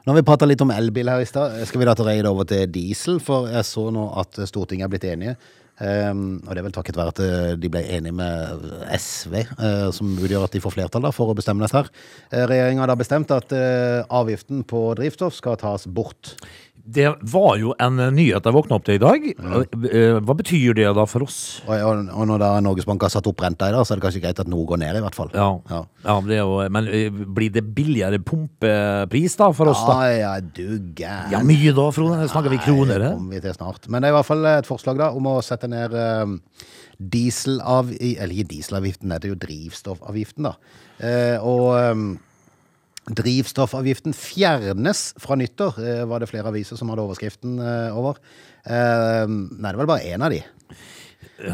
[0.00, 1.58] Nå har vi prata litt om elbil her i stad.
[1.68, 3.18] Skal vi da ta reie det over til diesel?
[3.20, 5.34] For jeg så nå at Stortinget er blitt enige.
[5.80, 8.64] Um, og det er vel takket være at eh, de ble enige med
[9.00, 11.88] SV, uh, som utgjør at de får flertall da, for å bestemme dette her.
[12.28, 16.34] Uh, Regjeringa har da bestemt at uh, avgiften på drivstoff skal tas bort.
[16.84, 19.26] Det var jo en nyhet jeg våkna opp til i dag.
[19.30, 21.38] Eh, Hva betyr det da for oss?
[21.66, 24.06] Og, og, når da Norges Bank har satt opp renta i dag, så er det
[24.06, 25.30] kanskje greit at noe går ned, i hvert fall.
[25.34, 25.82] Ja, Ja.
[26.06, 29.98] ja det jo, Men eh, blir det billigere pumpepris da for oss, da?
[30.10, 31.30] Ja, ja, du gæren.
[31.34, 32.28] Ja, mye da, Frode?
[32.32, 33.88] Snakker vi kroner Nei, det kommer vi til snart.
[33.88, 36.66] Men det er i hvert fall et forslag da, om å sette ned eh,
[37.00, 37.92] dieselav...
[38.00, 40.56] Eller ikke dieselavgiften, det er jo drivstoffavgiften da.
[41.00, 42.02] Eh, og eh,
[43.08, 48.20] drivstoffavgiften fjernes fra nyttår, eh, var det flere aviser som hadde overskriften eh, over.
[48.66, 50.42] Eh, nei, det var bare én av de.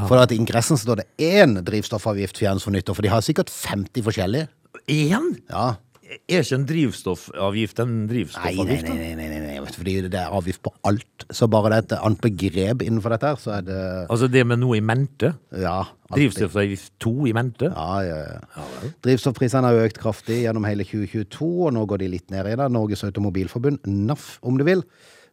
[0.09, 3.53] For at i ingressen står det én drivstoffavgift fjernes fra nyttår, for de har sikkert
[3.53, 4.51] 50 forskjellige.
[4.91, 5.33] Én?
[5.51, 5.77] Ja.
[6.07, 8.87] Er ikke en drivstoffavgift en drivstoffavgift?
[8.89, 9.73] nei, nei, nei, nei, nei.
[9.75, 11.25] fordi det er avgift på alt.
[11.35, 13.79] Så bare det er et annet begrep innenfor dette her, så er det
[14.11, 15.33] Altså det med noe i mente?
[15.51, 15.81] Ja.
[15.83, 16.15] alltid.
[16.21, 17.73] Drivstoffavgift 2 i mente?
[17.75, 18.17] Ja, ja,
[18.57, 18.65] ja.
[19.03, 22.63] Drivstoffprisene har økt kraftig gjennom hele 2022, og nå går de litt ned igjen.
[22.63, 22.71] det.
[22.79, 24.85] Norges Automobilforbund, NAF om du vil,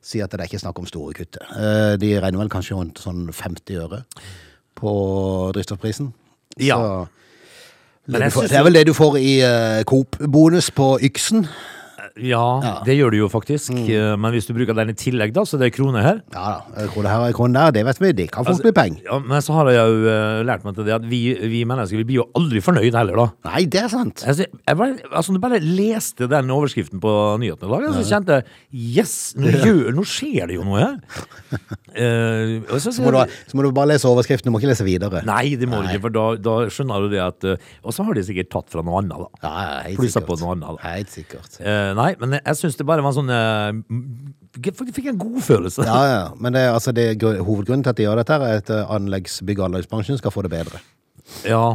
[0.02, 1.38] sier at det er ikke snakk om store kutt.
[1.54, 4.02] Eh, De regner vel kanskje rundt sånn 50 øre
[4.76, 4.92] på
[5.54, 6.14] drivstoffprisen.
[6.58, 6.76] Ja.
[6.78, 7.08] Så, Men
[8.08, 11.48] det, får, det er vel det du får i uh, Coop-bonus på Yxen.
[12.22, 13.72] Ja, det gjør du jo faktisk.
[13.74, 13.88] Mm.
[13.90, 16.20] Eh, Men hvis du bruker den i tillegg, da, så det er kroner her.
[16.36, 16.44] Ja
[16.76, 18.12] da, krone her og krone der, det vet vi.
[18.14, 19.02] Det kan fort Altså, bli penger.
[19.08, 21.98] Ja, men så har jeg jo eh, lært meg til det at vi, vi mennesker
[22.04, 23.26] vi blir jo aldri fornøyd heller, da.
[23.50, 24.22] Nei, det er sant.
[24.30, 28.38] Altså, jeg bare, altså, jeg bare leste den overskriften på nyhetene i dag, så kjente
[28.38, 30.96] jeg yes, nå, gjør, nå skjer det jo noe her.
[31.98, 34.72] uh, og så, Så må, du, så må du bare lese overskriften, du må ikke
[34.72, 35.24] lese videre.
[35.28, 37.46] Nei, det må du ikke, for da, da skjønner du det at
[37.84, 39.30] Og så har de sikkert tatt fra noe annet, da.
[39.48, 40.70] Ja, ja, Plussa på noe annet.
[40.78, 40.94] Da.
[40.94, 41.58] Helt sikkert.
[41.62, 43.72] Eh, nei, men jeg syns det bare var sånn uh,
[44.62, 45.88] fikk en god følelse.
[45.88, 46.28] Ja, ja.
[46.44, 49.42] Men det, altså, det, hovedgrunnen til at de gjør dette, her er at eh, anleggs,
[49.46, 50.84] bygg- og anleggsbransjen skal få det bedre.
[51.48, 51.66] Ja,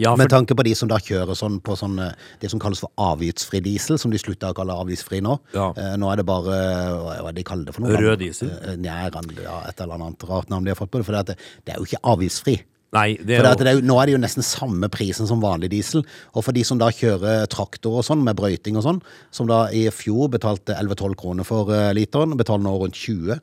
[0.00, 2.60] ja for, Med tanke på de som da kjører sånn på sånn eh, det som
[2.62, 5.36] kalles for avgiftsfri diesel, som de slutta å kalle avgiftsfri nå.
[5.56, 5.70] Ja.
[5.76, 6.56] Eh, Nå er det bare
[7.02, 7.98] Hva er det de kaller det for noe?
[7.98, 8.52] Rød diesel?
[8.80, 11.08] Nja, ja, et eller annet rart navn de har fått på det.
[11.08, 12.60] For det, det er jo ikke avgiftsfri.
[12.96, 15.28] Nei, det For er det jo det er nå er det jo nesten samme prisen
[15.28, 16.06] som vanlig diesel.
[16.32, 19.02] Og for de som da kjører traktor og sånn, med brøyting og sånn,
[19.34, 23.42] som da i fjor betalte 11-12 kroner for eh, literen, betaler nå rundt 20.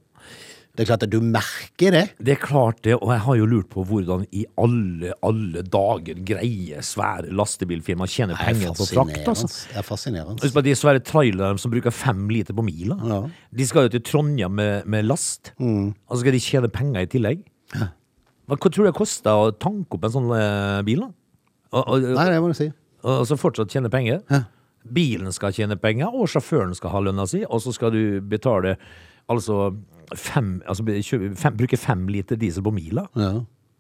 [0.76, 2.02] Det er klart at du merker det.
[2.20, 6.18] Det er klart det, og jeg har jo lurt på hvordan i alle, alle dager
[6.28, 9.48] greier svære lastebilfirmaer å tjene Det er penger på frakt, altså.
[9.72, 10.64] Det er fascinerende.
[10.68, 12.98] De svære trailerne som bruker fem liter på mila.
[13.08, 13.22] Ja.
[13.62, 17.12] De skal jo til Trondheim med, med last, og så skal de tjene penger i
[17.14, 17.46] tillegg.
[17.78, 17.94] Hva,
[18.48, 21.02] hva tror du det koster å tanke opp en sånn eh, bil?
[21.06, 21.10] da?
[21.76, 22.68] Og, og, Nei, det må du si.
[23.04, 24.22] og, og så fortsatt tjene penger.
[24.86, 28.76] Bilen skal tjene penger, og sjåføren skal ha lønna si, og så skal du betale
[29.34, 29.72] altså
[30.14, 33.08] fem, altså be- kjø- fem, bruke fem liter diesel på mila.
[33.18, 33.32] Ja.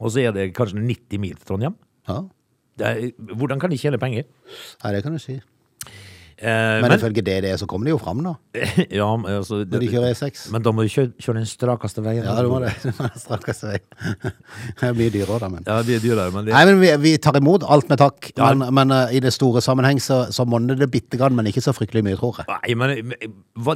[0.01, 1.77] Og så er det kanskje 90 mil til Trondheim.
[2.09, 2.23] ja.
[2.75, 4.25] Det er, hvordan kan de tjene penger?
[4.83, 5.37] Nei, det kan du si.
[6.35, 8.33] Eh, Men men, ifølge DDE så kommer de jo fram, da.
[8.99, 10.41] ja, men altså, Når de kjører E6.
[10.51, 12.25] men da må du kjøre, kjøre den strakeste veien.
[12.27, 12.73] Ja, du må det.
[13.23, 14.33] Strakeste veien.
[14.81, 17.13] Det mye dyrere, da, men Ja, det blir dyrere, men det Nei, men vi, vi
[17.23, 18.31] tar imot alt med takk.
[18.35, 18.49] Ja.
[18.53, 21.63] Men, men uh, i det store sammenheng så, så monner det bitte grann, men ikke
[21.63, 22.49] så fryktelig mye, tror jeg.
[22.51, 23.13] Nei, men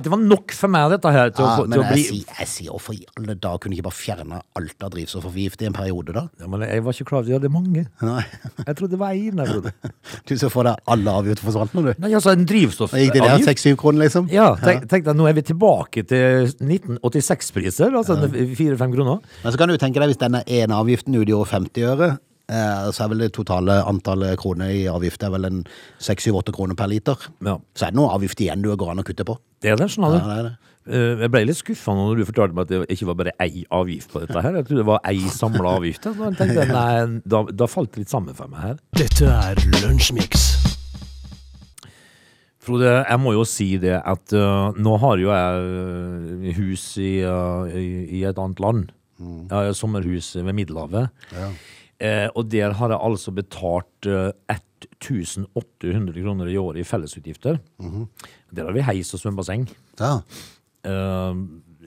[0.03, 2.03] det var nok for meg, dette her, til, Ja, å, til men å jeg, bli
[2.09, 5.69] sier, jeg sier hvorfor i alle dager kunne ikke bare fjerne alt av drivstoffavgift i
[5.69, 6.25] en periode, da?
[6.41, 7.85] ja, men Jeg var ikke klar over at de hadde mange.
[8.03, 8.23] Nei.
[8.65, 9.39] Jeg trodde det var én.
[9.39, 9.73] jeg.
[10.29, 11.91] Du så for deg alle avgifter forsvant nå, du.
[12.03, 12.33] Nei, altså,
[12.93, 14.29] Da gikk det ned seks-syv kroner, liksom.
[14.33, 18.17] Ja, tenk, tenk deg, nå er vi tilbake til 1986-priser, altså
[18.57, 19.21] fire-fem kroner.
[19.43, 22.09] Men så kan du tenke deg, hvis denne ene avgiften utgjorde 50 øre,
[22.51, 25.61] eh, så er vel det totale antallet kroner i avgift er vel en
[26.01, 27.29] 6-7-8 kroner per liter.
[27.45, 27.57] Ja.
[27.77, 29.37] Så er det noe avgift igjen du går an å kutte på.
[29.61, 30.55] Det er det, skjønner Ja, det er det.
[30.89, 33.65] Eh, Jeg ble litt skuffa når du fortalte meg at det ikke var bare ei
[33.75, 34.55] avgift på dette her.
[34.61, 36.07] Jeg trodde det var ei samla avgift.
[36.07, 38.79] Da, tenkte nei, da, da falt det litt sammen for meg her.
[38.97, 40.49] Dette er Lunsjmix.
[42.69, 45.65] Frode, jeg må jo si det at uh, nå har jo jeg
[46.45, 47.87] eh, hus i, uh, i,
[48.19, 48.87] i et annet land.
[49.19, 51.09] Jeg har sommerhus ved Middelhavet.
[51.99, 57.59] Eh, og der har jeg altså betalt eh, 1800 kroner i året i fellesutgifter.
[58.55, 59.65] Der har vi heis og svømmebasseng.
[59.99, 60.13] Ja.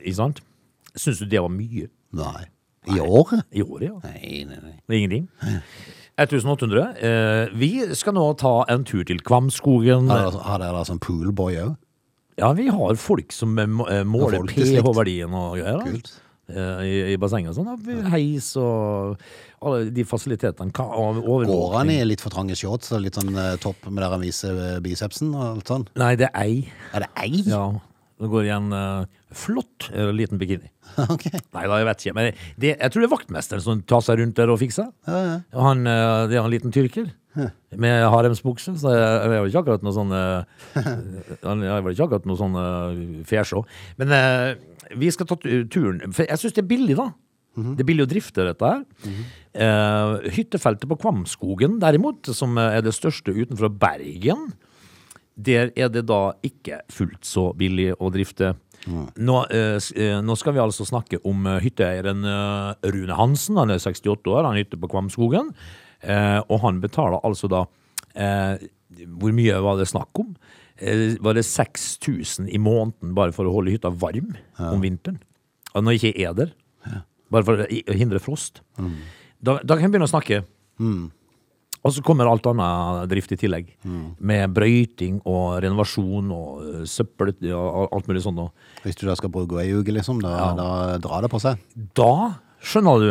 [0.03, 0.42] Ikke sant?
[0.92, 1.88] Syns du det var mye?
[2.12, 2.42] Nei.
[2.92, 3.47] I året?
[3.55, 3.97] I året, ja.
[4.05, 4.77] Nei, nei, nei.
[4.99, 5.31] Ingenting.
[6.18, 6.96] 1800.
[7.01, 10.09] Eh, vi skal nå ta en tur til Kvamskogen.
[10.11, 11.77] Har dere- Har dere da sånn poolboy òg?
[12.38, 14.83] Ja, vi har folk som eh, må- eh, måler folk til slikt.
[14.85, 15.79] pH-verdien og greier.
[15.79, 15.85] da.
[15.90, 16.12] Kult.
[16.48, 18.03] Eh, I, I bassenget og sånn.
[18.03, 18.09] da.
[18.11, 19.16] Heis og
[19.62, 20.72] alle de fasilitetene.
[20.72, 22.01] Ka- og Går han overvåkning.
[22.01, 24.81] i litt for trange shorts og litt sånn eh, topp med der han viser eh,
[24.81, 25.87] bicepsen og alt sånn?
[25.96, 26.68] Nei, det er ei.
[26.92, 27.42] Er det ei?
[27.46, 27.70] Ja.
[28.20, 30.68] Det går i en uh, flott uh, liten bikini.
[31.12, 31.29] Ok.
[31.33, 32.14] Nei da, jeg vet ikke.
[32.18, 32.29] Men
[32.61, 34.90] det, jeg tror det er vaktmesteren som tar seg rundt der og fikser.
[35.09, 37.11] Og han, uh, det er en liten tyrker
[37.81, 40.64] med haremsbukse, så jeg, jeg var ikke akkurat noe sånn eh,
[41.64, 42.59] jeg var ikke akkurat noe sånn
[43.29, 43.62] fesjå.
[44.01, 44.48] Men eh,
[45.01, 46.03] vi skal ta turen.
[46.12, 47.09] For jeg syns det er billig, da.
[47.53, 48.85] Det er billig å drifte dette her.
[49.53, 54.51] Eh, hyttefeltet på Kvamskogen, derimot, som er det største utenfor Bergen,
[55.37, 58.55] der er det da ikke fullt så billig å drifte.
[58.83, 63.57] Nå, eh, eh, nå skal vi altså snakke om eh, hytteeieren eh, Rune Hansen.
[63.61, 65.53] Han er 68 år, han hytter på Kvamskogen.
[66.03, 67.61] Eh, og han betaler altså da
[68.18, 68.59] eh,
[69.07, 70.33] Hvor mye var det snakk om?
[71.23, 75.21] Var det 6000 i måneden bare for å holde hytta varm om vinteren?
[75.77, 76.51] Og når ikke er der.
[77.31, 78.59] Bare for å hindre frost.
[79.40, 80.42] Da, da kan vi begynne å snakke.
[81.83, 83.73] Og så kommer alt annet drift i tillegg.
[84.23, 88.53] Med brøyting og renovasjon og øh, søppel og alt mulig og
[88.85, 90.68] Hvis du da skal bruke ei uke, liksom, da, da
[91.03, 91.59] drar det på seg.
[91.99, 93.09] Da skjønner du.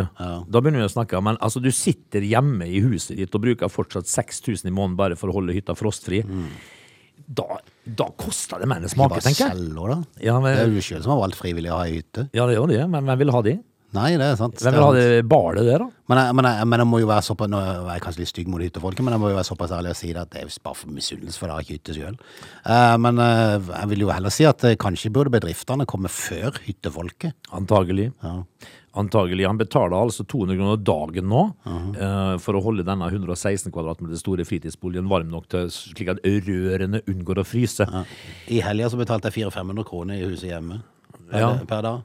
[0.48, 1.20] Da begynner vi å snakke.
[1.24, 5.20] Men altså, du sitter hjemme i huset ditt og bruker fortsatt 6000 i måneden bare
[5.20, 6.24] for å holde hytta frostfri.
[7.32, 9.58] Da, da koster det mer enn det smaker, tenker jeg.
[9.60, 10.00] selger, da.
[10.24, 12.30] Ja, Det er jo du sjøl som har valgt frivillig å ha ei hytte.
[12.36, 13.54] ja, det gjør det, men hvem vil ha de?
[13.92, 14.56] Nei, det er sant.
[14.62, 15.88] Hvem vil ha det bare det, da?
[16.12, 18.32] Men jeg, men, jeg, men jeg må jo være såpass Nå er jeg kanskje litt
[18.32, 20.44] stygg mot hyttefolket, men jeg må jo være såpass ærlig og si det at det
[20.44, 22.20] er bare for misunnelse, for det har ikke hytte sjøl.
[23.04, 27.36] men uh, jeg vil jo heller si at uh, kanskje burde bedriftene komme før hyttefolket.
[27.58, 28.12] Antagelig.
[28.24, 28.38] Ja.
[29.02, 29.46] Antagelig.
[29.48, 34.44] Han betaler altså 200 kroner dagen nå eh, for å holde denne 116 kvadratmeter store
[34.48, 37.88] fritidsboligen varm nok til slik at rørene unngår å fryse.
[37.88, 38.02] Ja.
[38.52, 40.82] I helga så betalte jeg 400-500 kroner i huset hjemme
[41.30, 41.54] per, Ja.
[41.70, 42.04] per dag.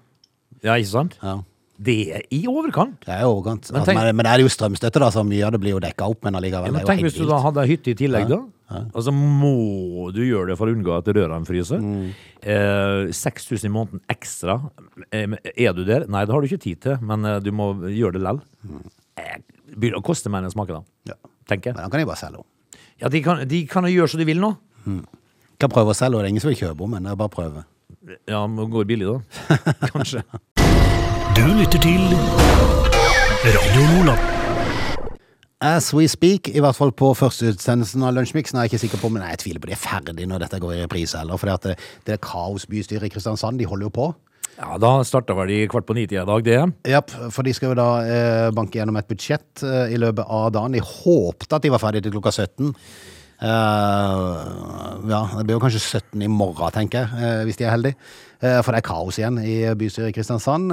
[0.62, 1.18] Ja, ikke sant?
[1.26, 1.40] Ja.
[1.78, 2.98] Det er i overkant.
[3.04, 3.70] Det er i overkant.
[3.72, 5.80] Men Altså, Men, men det er jo strømstøtte, da, så mye av det blir jo
[5.84, 6.22] dekka opp.
[6.24, 6.70] Men allikevel.
[6.70, 8.38] Ja, men tenk hvis du da hadde hytte i tillegg, da.
[8.66, 8.80] Ja.
[8.98, 11.84] Altså må du gjøre det for å unngå at rørene fryser.
[12.42, 14.56] Eh, 6000 i måneden ekstra.
[15.12, 16.08] Eh, er du der?
[16.10, 18.40] Nei, det har du ikke tid til, men eh, du må gjøre det lell.
[19.20, 19.36] Eh,
[19.76, 21.12] Begynner å koste mer enn smaker, da.
[21.12, 21.18] Ja.
[21.50, 21.76] Tenker jeg.
[21.76, 22.82] Men da kan de bare selge henne.
[23.02, 24.50] Ja, de kan, de kan jo gjøre som de vil nå.
[25.60, 26.24] Kan prøve å selge henne.
[26.24, 27.64] Det er ingen som vil kjøpe henne, men det er bare å prøve.
[28.30, 29.56] Ja, men går billig, da.
[29.94, 30.22] Kanskje.
[31.36, 32.00] Du lytter til
[33.44, 34.22] Radio Nordland.
[35.60, 39.10] As we speak, i hvert fall på førsteutsendelsen av Lunsjmiksen, er jeg ikke sikker på,
[39.12, 41.36] men jeg tviler på de er ferdig når dette går i reprise heller.
[41.36, 41.74] For det,
[42.08, 44.06] det kaosbystyret i Kristiansand, de holder jo på.
[44.56, 46.92] Ja, da starta vel de kvart på ni-tida i dag, det.
[46.94, 50.48] Japp, for de skal jo da eh, banke gjennom et budsjett eh, i løpet av
[50.56, 50.78] dagen.
[50.78, 52.72] De håpte at de var ferdige til klokka 17.
[53.36, 57.74] Eh, ja, det blir jo kanskje 17 i morgen, tenker jeg, eh, hvis de er
[57.74, 57.98] heldige.
[58.40, 60.72] Eh, for det er kaos igjen i bystyret i Kristiansand.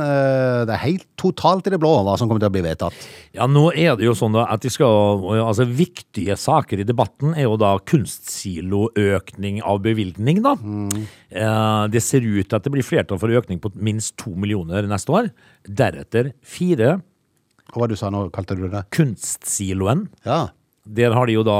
[0.67, 3.05] Det er helt totalt i det blå hva som kommer til å bli vedtatt.
[3.35, 4.91] Ja, nå er det jo sånn da at de skal
[5.43, 10.55] Altså, viktige saker i debatten er jo da kunstsiloøkning av bevilgning, da.
[11.31, 14.87] Eh, det ser ut til at det blir flertall for økning på minst to millioner
[14.87, 15.31] neste år.
[15.63, 16.97] Deretter fire.
[17.73, 18.83] Hva du sa nå, kalte du det?
[18.93, 20.07] Kunstsiloen.
[20.27, 20.49] Ja.
[20.83, 21.57] Der har de jo da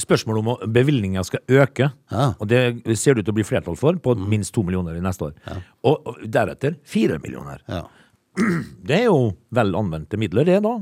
[0.00, 1.90] spørsmål om at bevilgninga skal øke.
[2.12, 2.30] Ja.
[2.40, 2.60] Og det
[2.96, 5.60] ser det ut til å bli flertall for, på minst to millioner i neste år.
[5.84, 7.62] Og, og deretter fire millioner.
[7.68, 7.84] Ja.
[8.86, 10.74] Det er jo vel anvendte midler, det, da.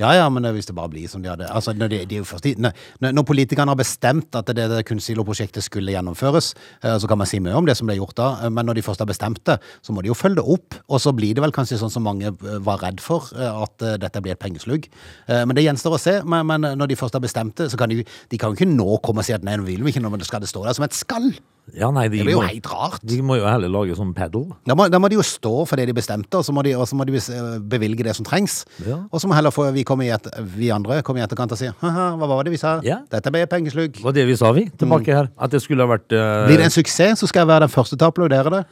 [0.00, 2.22] Ja, ja, men hvis det bare blir som de hadde altså, når, de, de er
[2.22, 2.74] jo først, når,
[3.16, 7.40] når politikerne har bestemt at det, det kunstsiloprosjektet skulle gjennomføres, eh, så kan man si
[7.42, 9.58] mye om det som ble gjort da, eh, men når de først har bestemt det,
[9.84, 10.78] så må de jo følge det opp.
[10.92, 14.20] Og så blir det vel kanskje sånn som mange eh, var redd for, at dette
[14.22, 14.86] blir et pengeslugg.
[15.28, 16.14] Men det gjenstår å se.
[16.28, 18.68] Men, men når de først har bestemt det, så kan de, de kan jo ikke
[18.70, 20.50] nå komme og si at nei, nå vil vi ikke, nå men det skal det
[20.50, 21.30] stå der som et skall.
[21.74, 23.02] Ja, nei, de Det blir jo må, helt rart.
[23.02, 24.44] de må jo heller lage sånn pedal.
[24.68, 26.76] Da må, da må de jo stå for det de bestemte, og så må de,
[26.78, 27.22] må de
[27.66, 28.60] bevilge det som trengs.
[28.86, 29.00] Ja.
[29.10, 30.08] Og så må heller få, vi,
[30.56, 32.78] vi andre kommer i etterkant og sier Haha, hva var det vi sa?
[32.86, 33.02] Ja.
[33.12, 33.98] Dette ble pengeslugg.
[33.98, 35.30] Det var det vi sa, vi, tilbake her.
[35.36, 36.46] At det skulle ha vært uh...
[36.48, 38.62] Blir det en suksess, så skal jeg være den første til å applaudere det.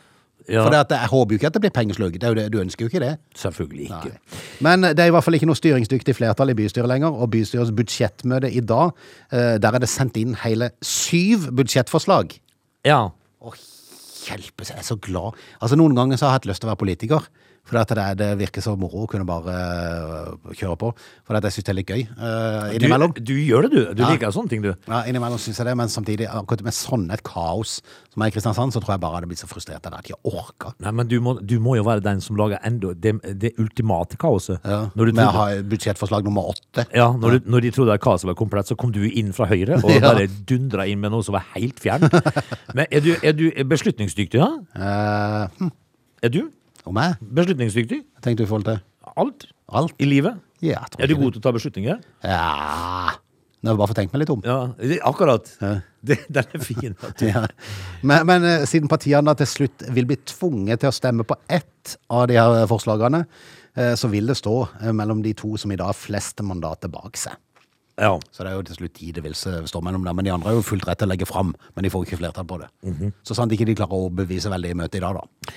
[0.49, 2.17] ja, For jeg håper jo ikke at det blir pengeslugg.
[2.21, 3.13] Du ønsker jo ikke det.
[3.41, 4.15] Selvfølgelig ikke.
[4.67, 7.15] Men det er i hvert fall ikke noe styringsdyktig flertall i bystyret lenger.
[7.17, 8.93] Og bystyrets budsjettmøte i dag,
[9.33, 12.37] eh, der er det sendt inn hele syv budsjettforslag.
[12.85, 13.07] Ja.
[13.41, 13.55] Å,
[14.29, 15.41] hjelpes, jeg er så glad.
[15.61, 17.29] Altså, noen ganger så har jeg hatt lyst til å være politiker.
[17.65, 20.91] For at det, det virker så moro å kunne bare øh, kjøre på.
[21.25, 23.15] For at jeg syns det er litt gøy Uh, innimellom.
[23.17, 23.95] Du, du gjør det, du.
[23.97, 24.11] Du Ja.
[24.13, 24.71] liker sånne ting, du.
[24.89, 27.79] Ja, innimellom syns jeg det, men samtidig, akkurat med sånn et kaos
[28.13, 30.01] som er i Kristiansand, så tror jeg bare jeg hadde blitt så frustrert av det
[30.05, 30.75] at jeg orka.
[30.85, 34.19] Nei, men du må, du må jo være den som lager enda det, det ultimate
[34.21, 34.61] kaoset.
[34.65, 34.83] Ja.
[34.95, 36.85] Når, du trodde, har budsjettforslag nummer åtte.
[36.95, 39.49] ja, når, du, når de trodde at kaoset var komplett, så kom du inn fra
[39.51, 40.05] høyre og Ja.
[40.13, 42.13] bare dundra inn med noe som var helt fjernt.
[42.77, 44.53] Men er du, er du beslutningsdyktig, da?
[44.77, 45.73] Uh, hm,
[46.25, 46.43] Er du
[46.87, 47.17] og meg?
[47.21, 48.03] beslutningsdyktig?
[48.25, 48.81] Tenkte du i forhold til
[49.17, 49.95] Alt alt?
[50.01, 50.41] i livet?
[50.65, 52.01] Ja, jeg tror Er du god til å ta beslutninger?
[52.25, 53.15] Ja
[53.65, 54.43] Nå har jeg bare fått tenkt meg litt om.
[54.45, 55.47] Ja, det- akkurat.
[56.05, 56.95] Det, den er fin.
[57.01, 57.27] vet du.
[57.33, 57.47] Ja.
[58.03, 61.39] Men, men eh, siden partiene da til slutt vil bli tvunget til å stemme på
[61.49, 63.23] ett av de her forslagene,
[63.73, 66.93] eh, så vil det stå eh, mellom de to som i dag har flest mandater
[66.93, 67.41] bak seg.
[67.97, 68.13] Ja.
[68.35, 70.13] Så det er jo til slutt de det vil s- stå mellom der.
[70.13, 72.11] Men de andre har jo fullt rett til å legge fram, men de får jo
[72.11, 72.69] ikke flertall på det.
[73.25, 75.55] Så sant ikke de klarer å overbevise veldig i møtet i dag, da.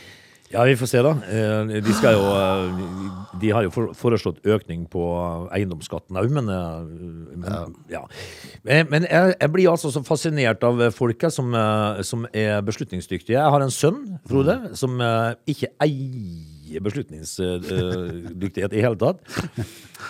[0.50, 1.10] Ja, vi får se, da.
[1.28, 5.02] Eh, De, skal jo, eh, de har jo foreslått økning på
[5.52, 8.06] eiendomsskatten òg, men, eh, men ja.
[8.64, 11.52] Men jeg, jeg blir altså så fascinert av folket som,
[12.08, 13.36] som er beslutningsdyktige.
[13.36, 14.00] Jeg har en sønn,
[14.32, 19.20] Frode, som eh, ikke eier beslutningsdyktighet i hele tatt.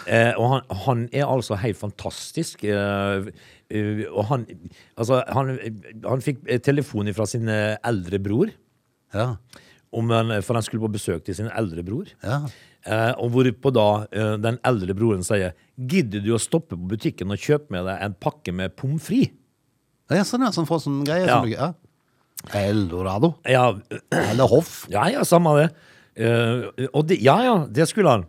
[0.06, 2.64] Eh, Og han, han er altså helt fantastisk.
[2.64, 3.26] eh,
[4.14, 4.46] Og han,
[4.98, 5.56] altså, han,
[6.06, 8.54] han fikk telefon fra sin eldre bror
[9.16, 9.34] Ja.
[9.96, 12.10] Om en, for han skulle på besøk til sin eldre bror.
[12.24, 12.42] Ja.
[12.88, 17.34] Eh, og hvorpå da eh, den eldre broren sier Gidder du å stoppe på butikken
[17.34, 19.36] og kjøpe med deg en pakke med pommes frites?
[20.08, 21.26] ja, sånn ja, sånn frossen-greie.
[21.28, 21.42] Ja.
[21.42, 21.74] som du- Ja.
[22.54, 23.34] Eldorado.
[23.50, 23.74] Ja,
[24.12, 24.86] Eller Hoff.
[24.90, 25.70] ja, ja, samme det.
[26.16, 28.26] Eh, og det, ja, ja, det skulle han.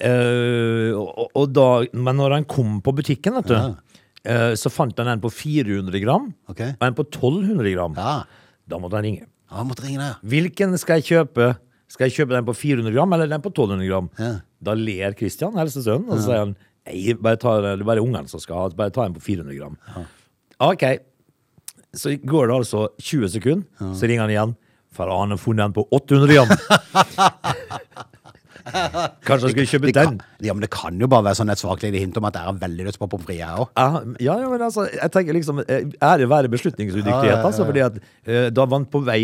[0.00, 3.56] Eh, og, og da, men når han kom på butikken, vet du,
[4.24, 6.72] eh, så fant han en på 400 gram okay.
[6.78, 7.94] og en på 1200 gram.
[8.00, 8.22] Ja.
[8.70, 9.28] Da måtte han ringe.
[9.50, 10.22] Ja, måtte ringe deg.
[10.32, 11.50] Hvilken skal jeg kjøpe?
[11.90, 14.10] Skal jeg kjøpe den på 400 gram eller den på 1200 gram?
[14.20, 14.32] Ja.
[14.62, 16.56] Da ler Christian, helsesønnen, og så sier han
[16.88, 19.58] Nei, bare ta, det er bare ungene som skal ha Bare ta en på 400
[19.58, 19.74] gram.
[20.64, 20.84] OK.
[21.96, 24.54] Så går det altså 20 sekunder, så ringer han igjen.
[24.94, 26.50] For han har funnet den på 800 gram.
[29.26, 30.46] Kanskje han skulle kjøpe Det kan, den?
[30.46, 32.48] ja, men det kan jo bare være sånn et svakt lite hint om at jeg
[32.48, 33.70] har veldig lyst på pommes frites, jeg òg.
[33.76, 37.40] Ja, ja, ja, men altså, jeg tenker liksom eh, Ære være beslutningsudyktighet, Ja, ja, ja,
[37.40, 37.46] ja.
[37.50, 37.66] altså.
[37.68, 39.22] Fordi at uh, da vant på vei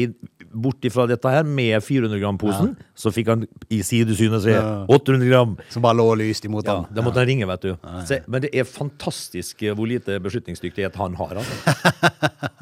[0.57, 4.55] bort ifra dette her med 400 gram-posen, så fikk han i sidesynet se
[4.89, 5.57] 800 gram.
[5.75, 6.87] Som bare lå lyst imot Ja, ham.
[6.97, 7.75] da måtte han ringe, vet du.
[8.09, 11.43] Se, men det er fantastisk eh, hvor lite beslutningsdyktighet han har.
[11.43, 11.57] Altså.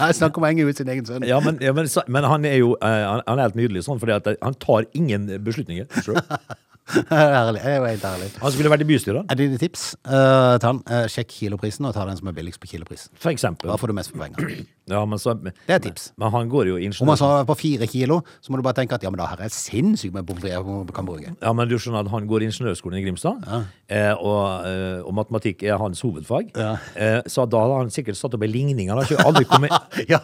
[0.00, 1.26] Jeg snakker om å henge ut sin egen sønn.
[1.28, 4.36] Ja, men, ja, men, men han er jo eh, han, er helt nydelig sånn, fordi
[4.40, 6.24] han tar ingen beslutninger selv.
[7.10, 7.60] Herlig.
[7.60, 8.30] Det er jo helt ærlig.
[8.42, 9.94] Han skulle vært i bystyret, Er det dine tips?
[10.06, 10.82] Uh, ta den.
[10.90, 13.08] Uh, sjekk kiloprisen, og ta den som er billigst på kilopris.
[13.14, 13.70] for eksempel.
[13.70, 14.64] Da får du mest for penger.
[14.90, 16.08] Ja, men, så, Det er et tips.
[16.18, 17.04] men han går jo ingeniør...
[17.04, 17.16] Om ingeniør...
[17.20, 19.44] så er på fire kilo, så må du bare tenke at ja, men da her
[19.44, 21.30] jeg sinnssykt med pommes frites jeg kan bruke.
[21.30, 23.44] Ja, men du skjønner at han går ingeniørskolen i Grimstad,
[23.86, 26.50] eh, og, eh, og matematikk er hans hovedfag.
[26.58, 26.72] Ja.
[26.98, 28.90] Eh, så da hadde han sikkert satt opp ei ligning.
[28.90, 29.70] Han har ikke aldri kommet,
[30.10, 30.18] Ja,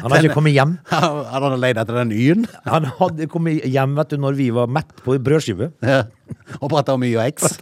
[0.00, 0.78] han har ikke kommet hjem.
[1.36, 2.46] Han hadde leid etter den y-en?
[2.64, 5.72] Han hadde kommet hjem vet du, når vi var mett på brødskive.
[5.84, 6.05] Ja.
[6.62, 7.56] Og prata om y og x?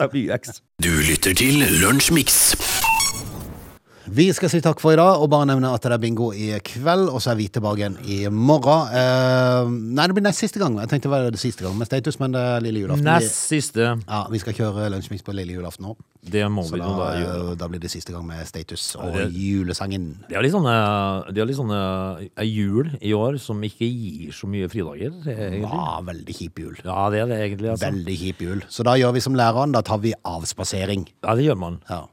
[0.85, 2.55] Du lytter til Lunsjmix.
[4.07, 6.51] Vi skal si takk for i dag og bare nevne at det er bingo i
[6.61, 8.91] kveld, og så er vi tilbake igjen i morgen.
[8.93, 10.77] Eh, nei, det blir nest siste gang.
[10.83, 13.07] Jeg tenkte det var det siste gang med status, men det er lille julaften.
[13.09, 13.87] Nest siste.
[14.05, 15.95] Ja, vi skal kjøre lunsjmix på lille julaften nå.
[16.25, 17.51] Det må Så vi da, da gjøre.
[17.53, 20.07] eh, da blir det siste gang med status og det- julesangen.
[20.29, 23.61] Det er litt sånn, eh, det er litt sånn eh, ei jul i år som
[23.63, 25.63] ikke gir så mye fridager, egentlig.
[25.63, 26.77] Ja, veldig kjip jul.
[26.85, 27.71] Ja, det er det egentlig.
[27.73, 27.89] Altså.
[27.91, 28.61] Veldig kjip jul.
[28.69, 31.09] Så da gjør vi som læreren, da tar vi avspasering.
[31.25, 31.81] Ja, det gjør man.
[31.89, 32.05] Ja.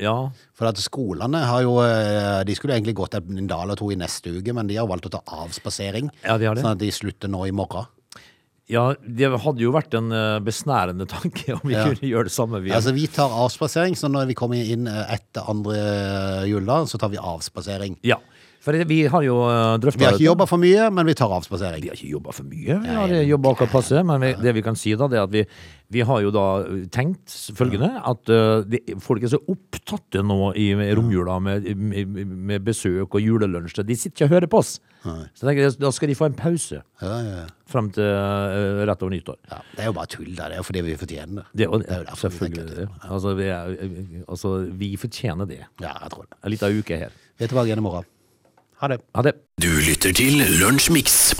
[0.00, 0.30] Ja.
[0.54, 3.96] For at skolene har jo eh, De skulle egentlig gått en dal eller to i
[3.96, 6.10] neste uke, men de har valgt å ta avspasering.
[6.24, 6.62] Ja, de har det.
[6.66, 7.86] Sånn at de slutter nå i morgen.
[8.70, 11.86] ja, det hadde jo vært en eh, besnærende tanke om vi Ja.
[11.88, 12.60] kunne gjøre det samme.
[12.62, 12.70] Vi.
[12.76, 17.10] Altså Vi tar avspasering, så når vi kommer inn eh, etter andre juledag, så tar
[17.10, 17.96] vi avspasering.
[18.06, 18.20] ja,
[18.60, 19.36] for det- vi har jo
[19.80, 21.80] drøfta Vi har ikke jobba for mye, men vi tar avspasering.
[21.82, 22.76] Vi har ikke jobba for mye.
[22.82, 24.02] Vi har jobba akkurat passe.
[24.04, 25.44] Men vi, det vi kan si, da, det er at vi,
[25.90, 26.44] vi har jo da
[26.92, 32.64] tenkt følgende at uh, de, folk er så opptatte nå i romjula med, med, med
[32.64, 33.80] besøk og julelunsj.
[33.82, 34.78] De sitter ikke og hører på oss.
[35.02, 37.46] Så jeg tenker, da skal de få en pause Ja, ja, ja.
[37.72, 39.38] fram til uh, rett over nyttår.
[39.48, 40.50] Ja, det er jo bare tull, da.
[40.52, 41.46] Det er jo fordi vi fortjener det.
[41.56, 43.10] Det jo, Det er jo derfor vi selvfølgelig tenker det.
[43.16, 44.52] Altså vi, er, altså,
[44.84, 45.60] vi fortjener det.
[45.80, 46.36] Ja, jeg tror det.
[46.44, 47.16] En liten uke her.
[47.38, 48.04] Vi er tilbake igjen i morgen.
[48.80, 49.00] Ha det.
[49.14, 49.32] Ha det.
[49.62, 51.34] Du lytter til Lunsjmix.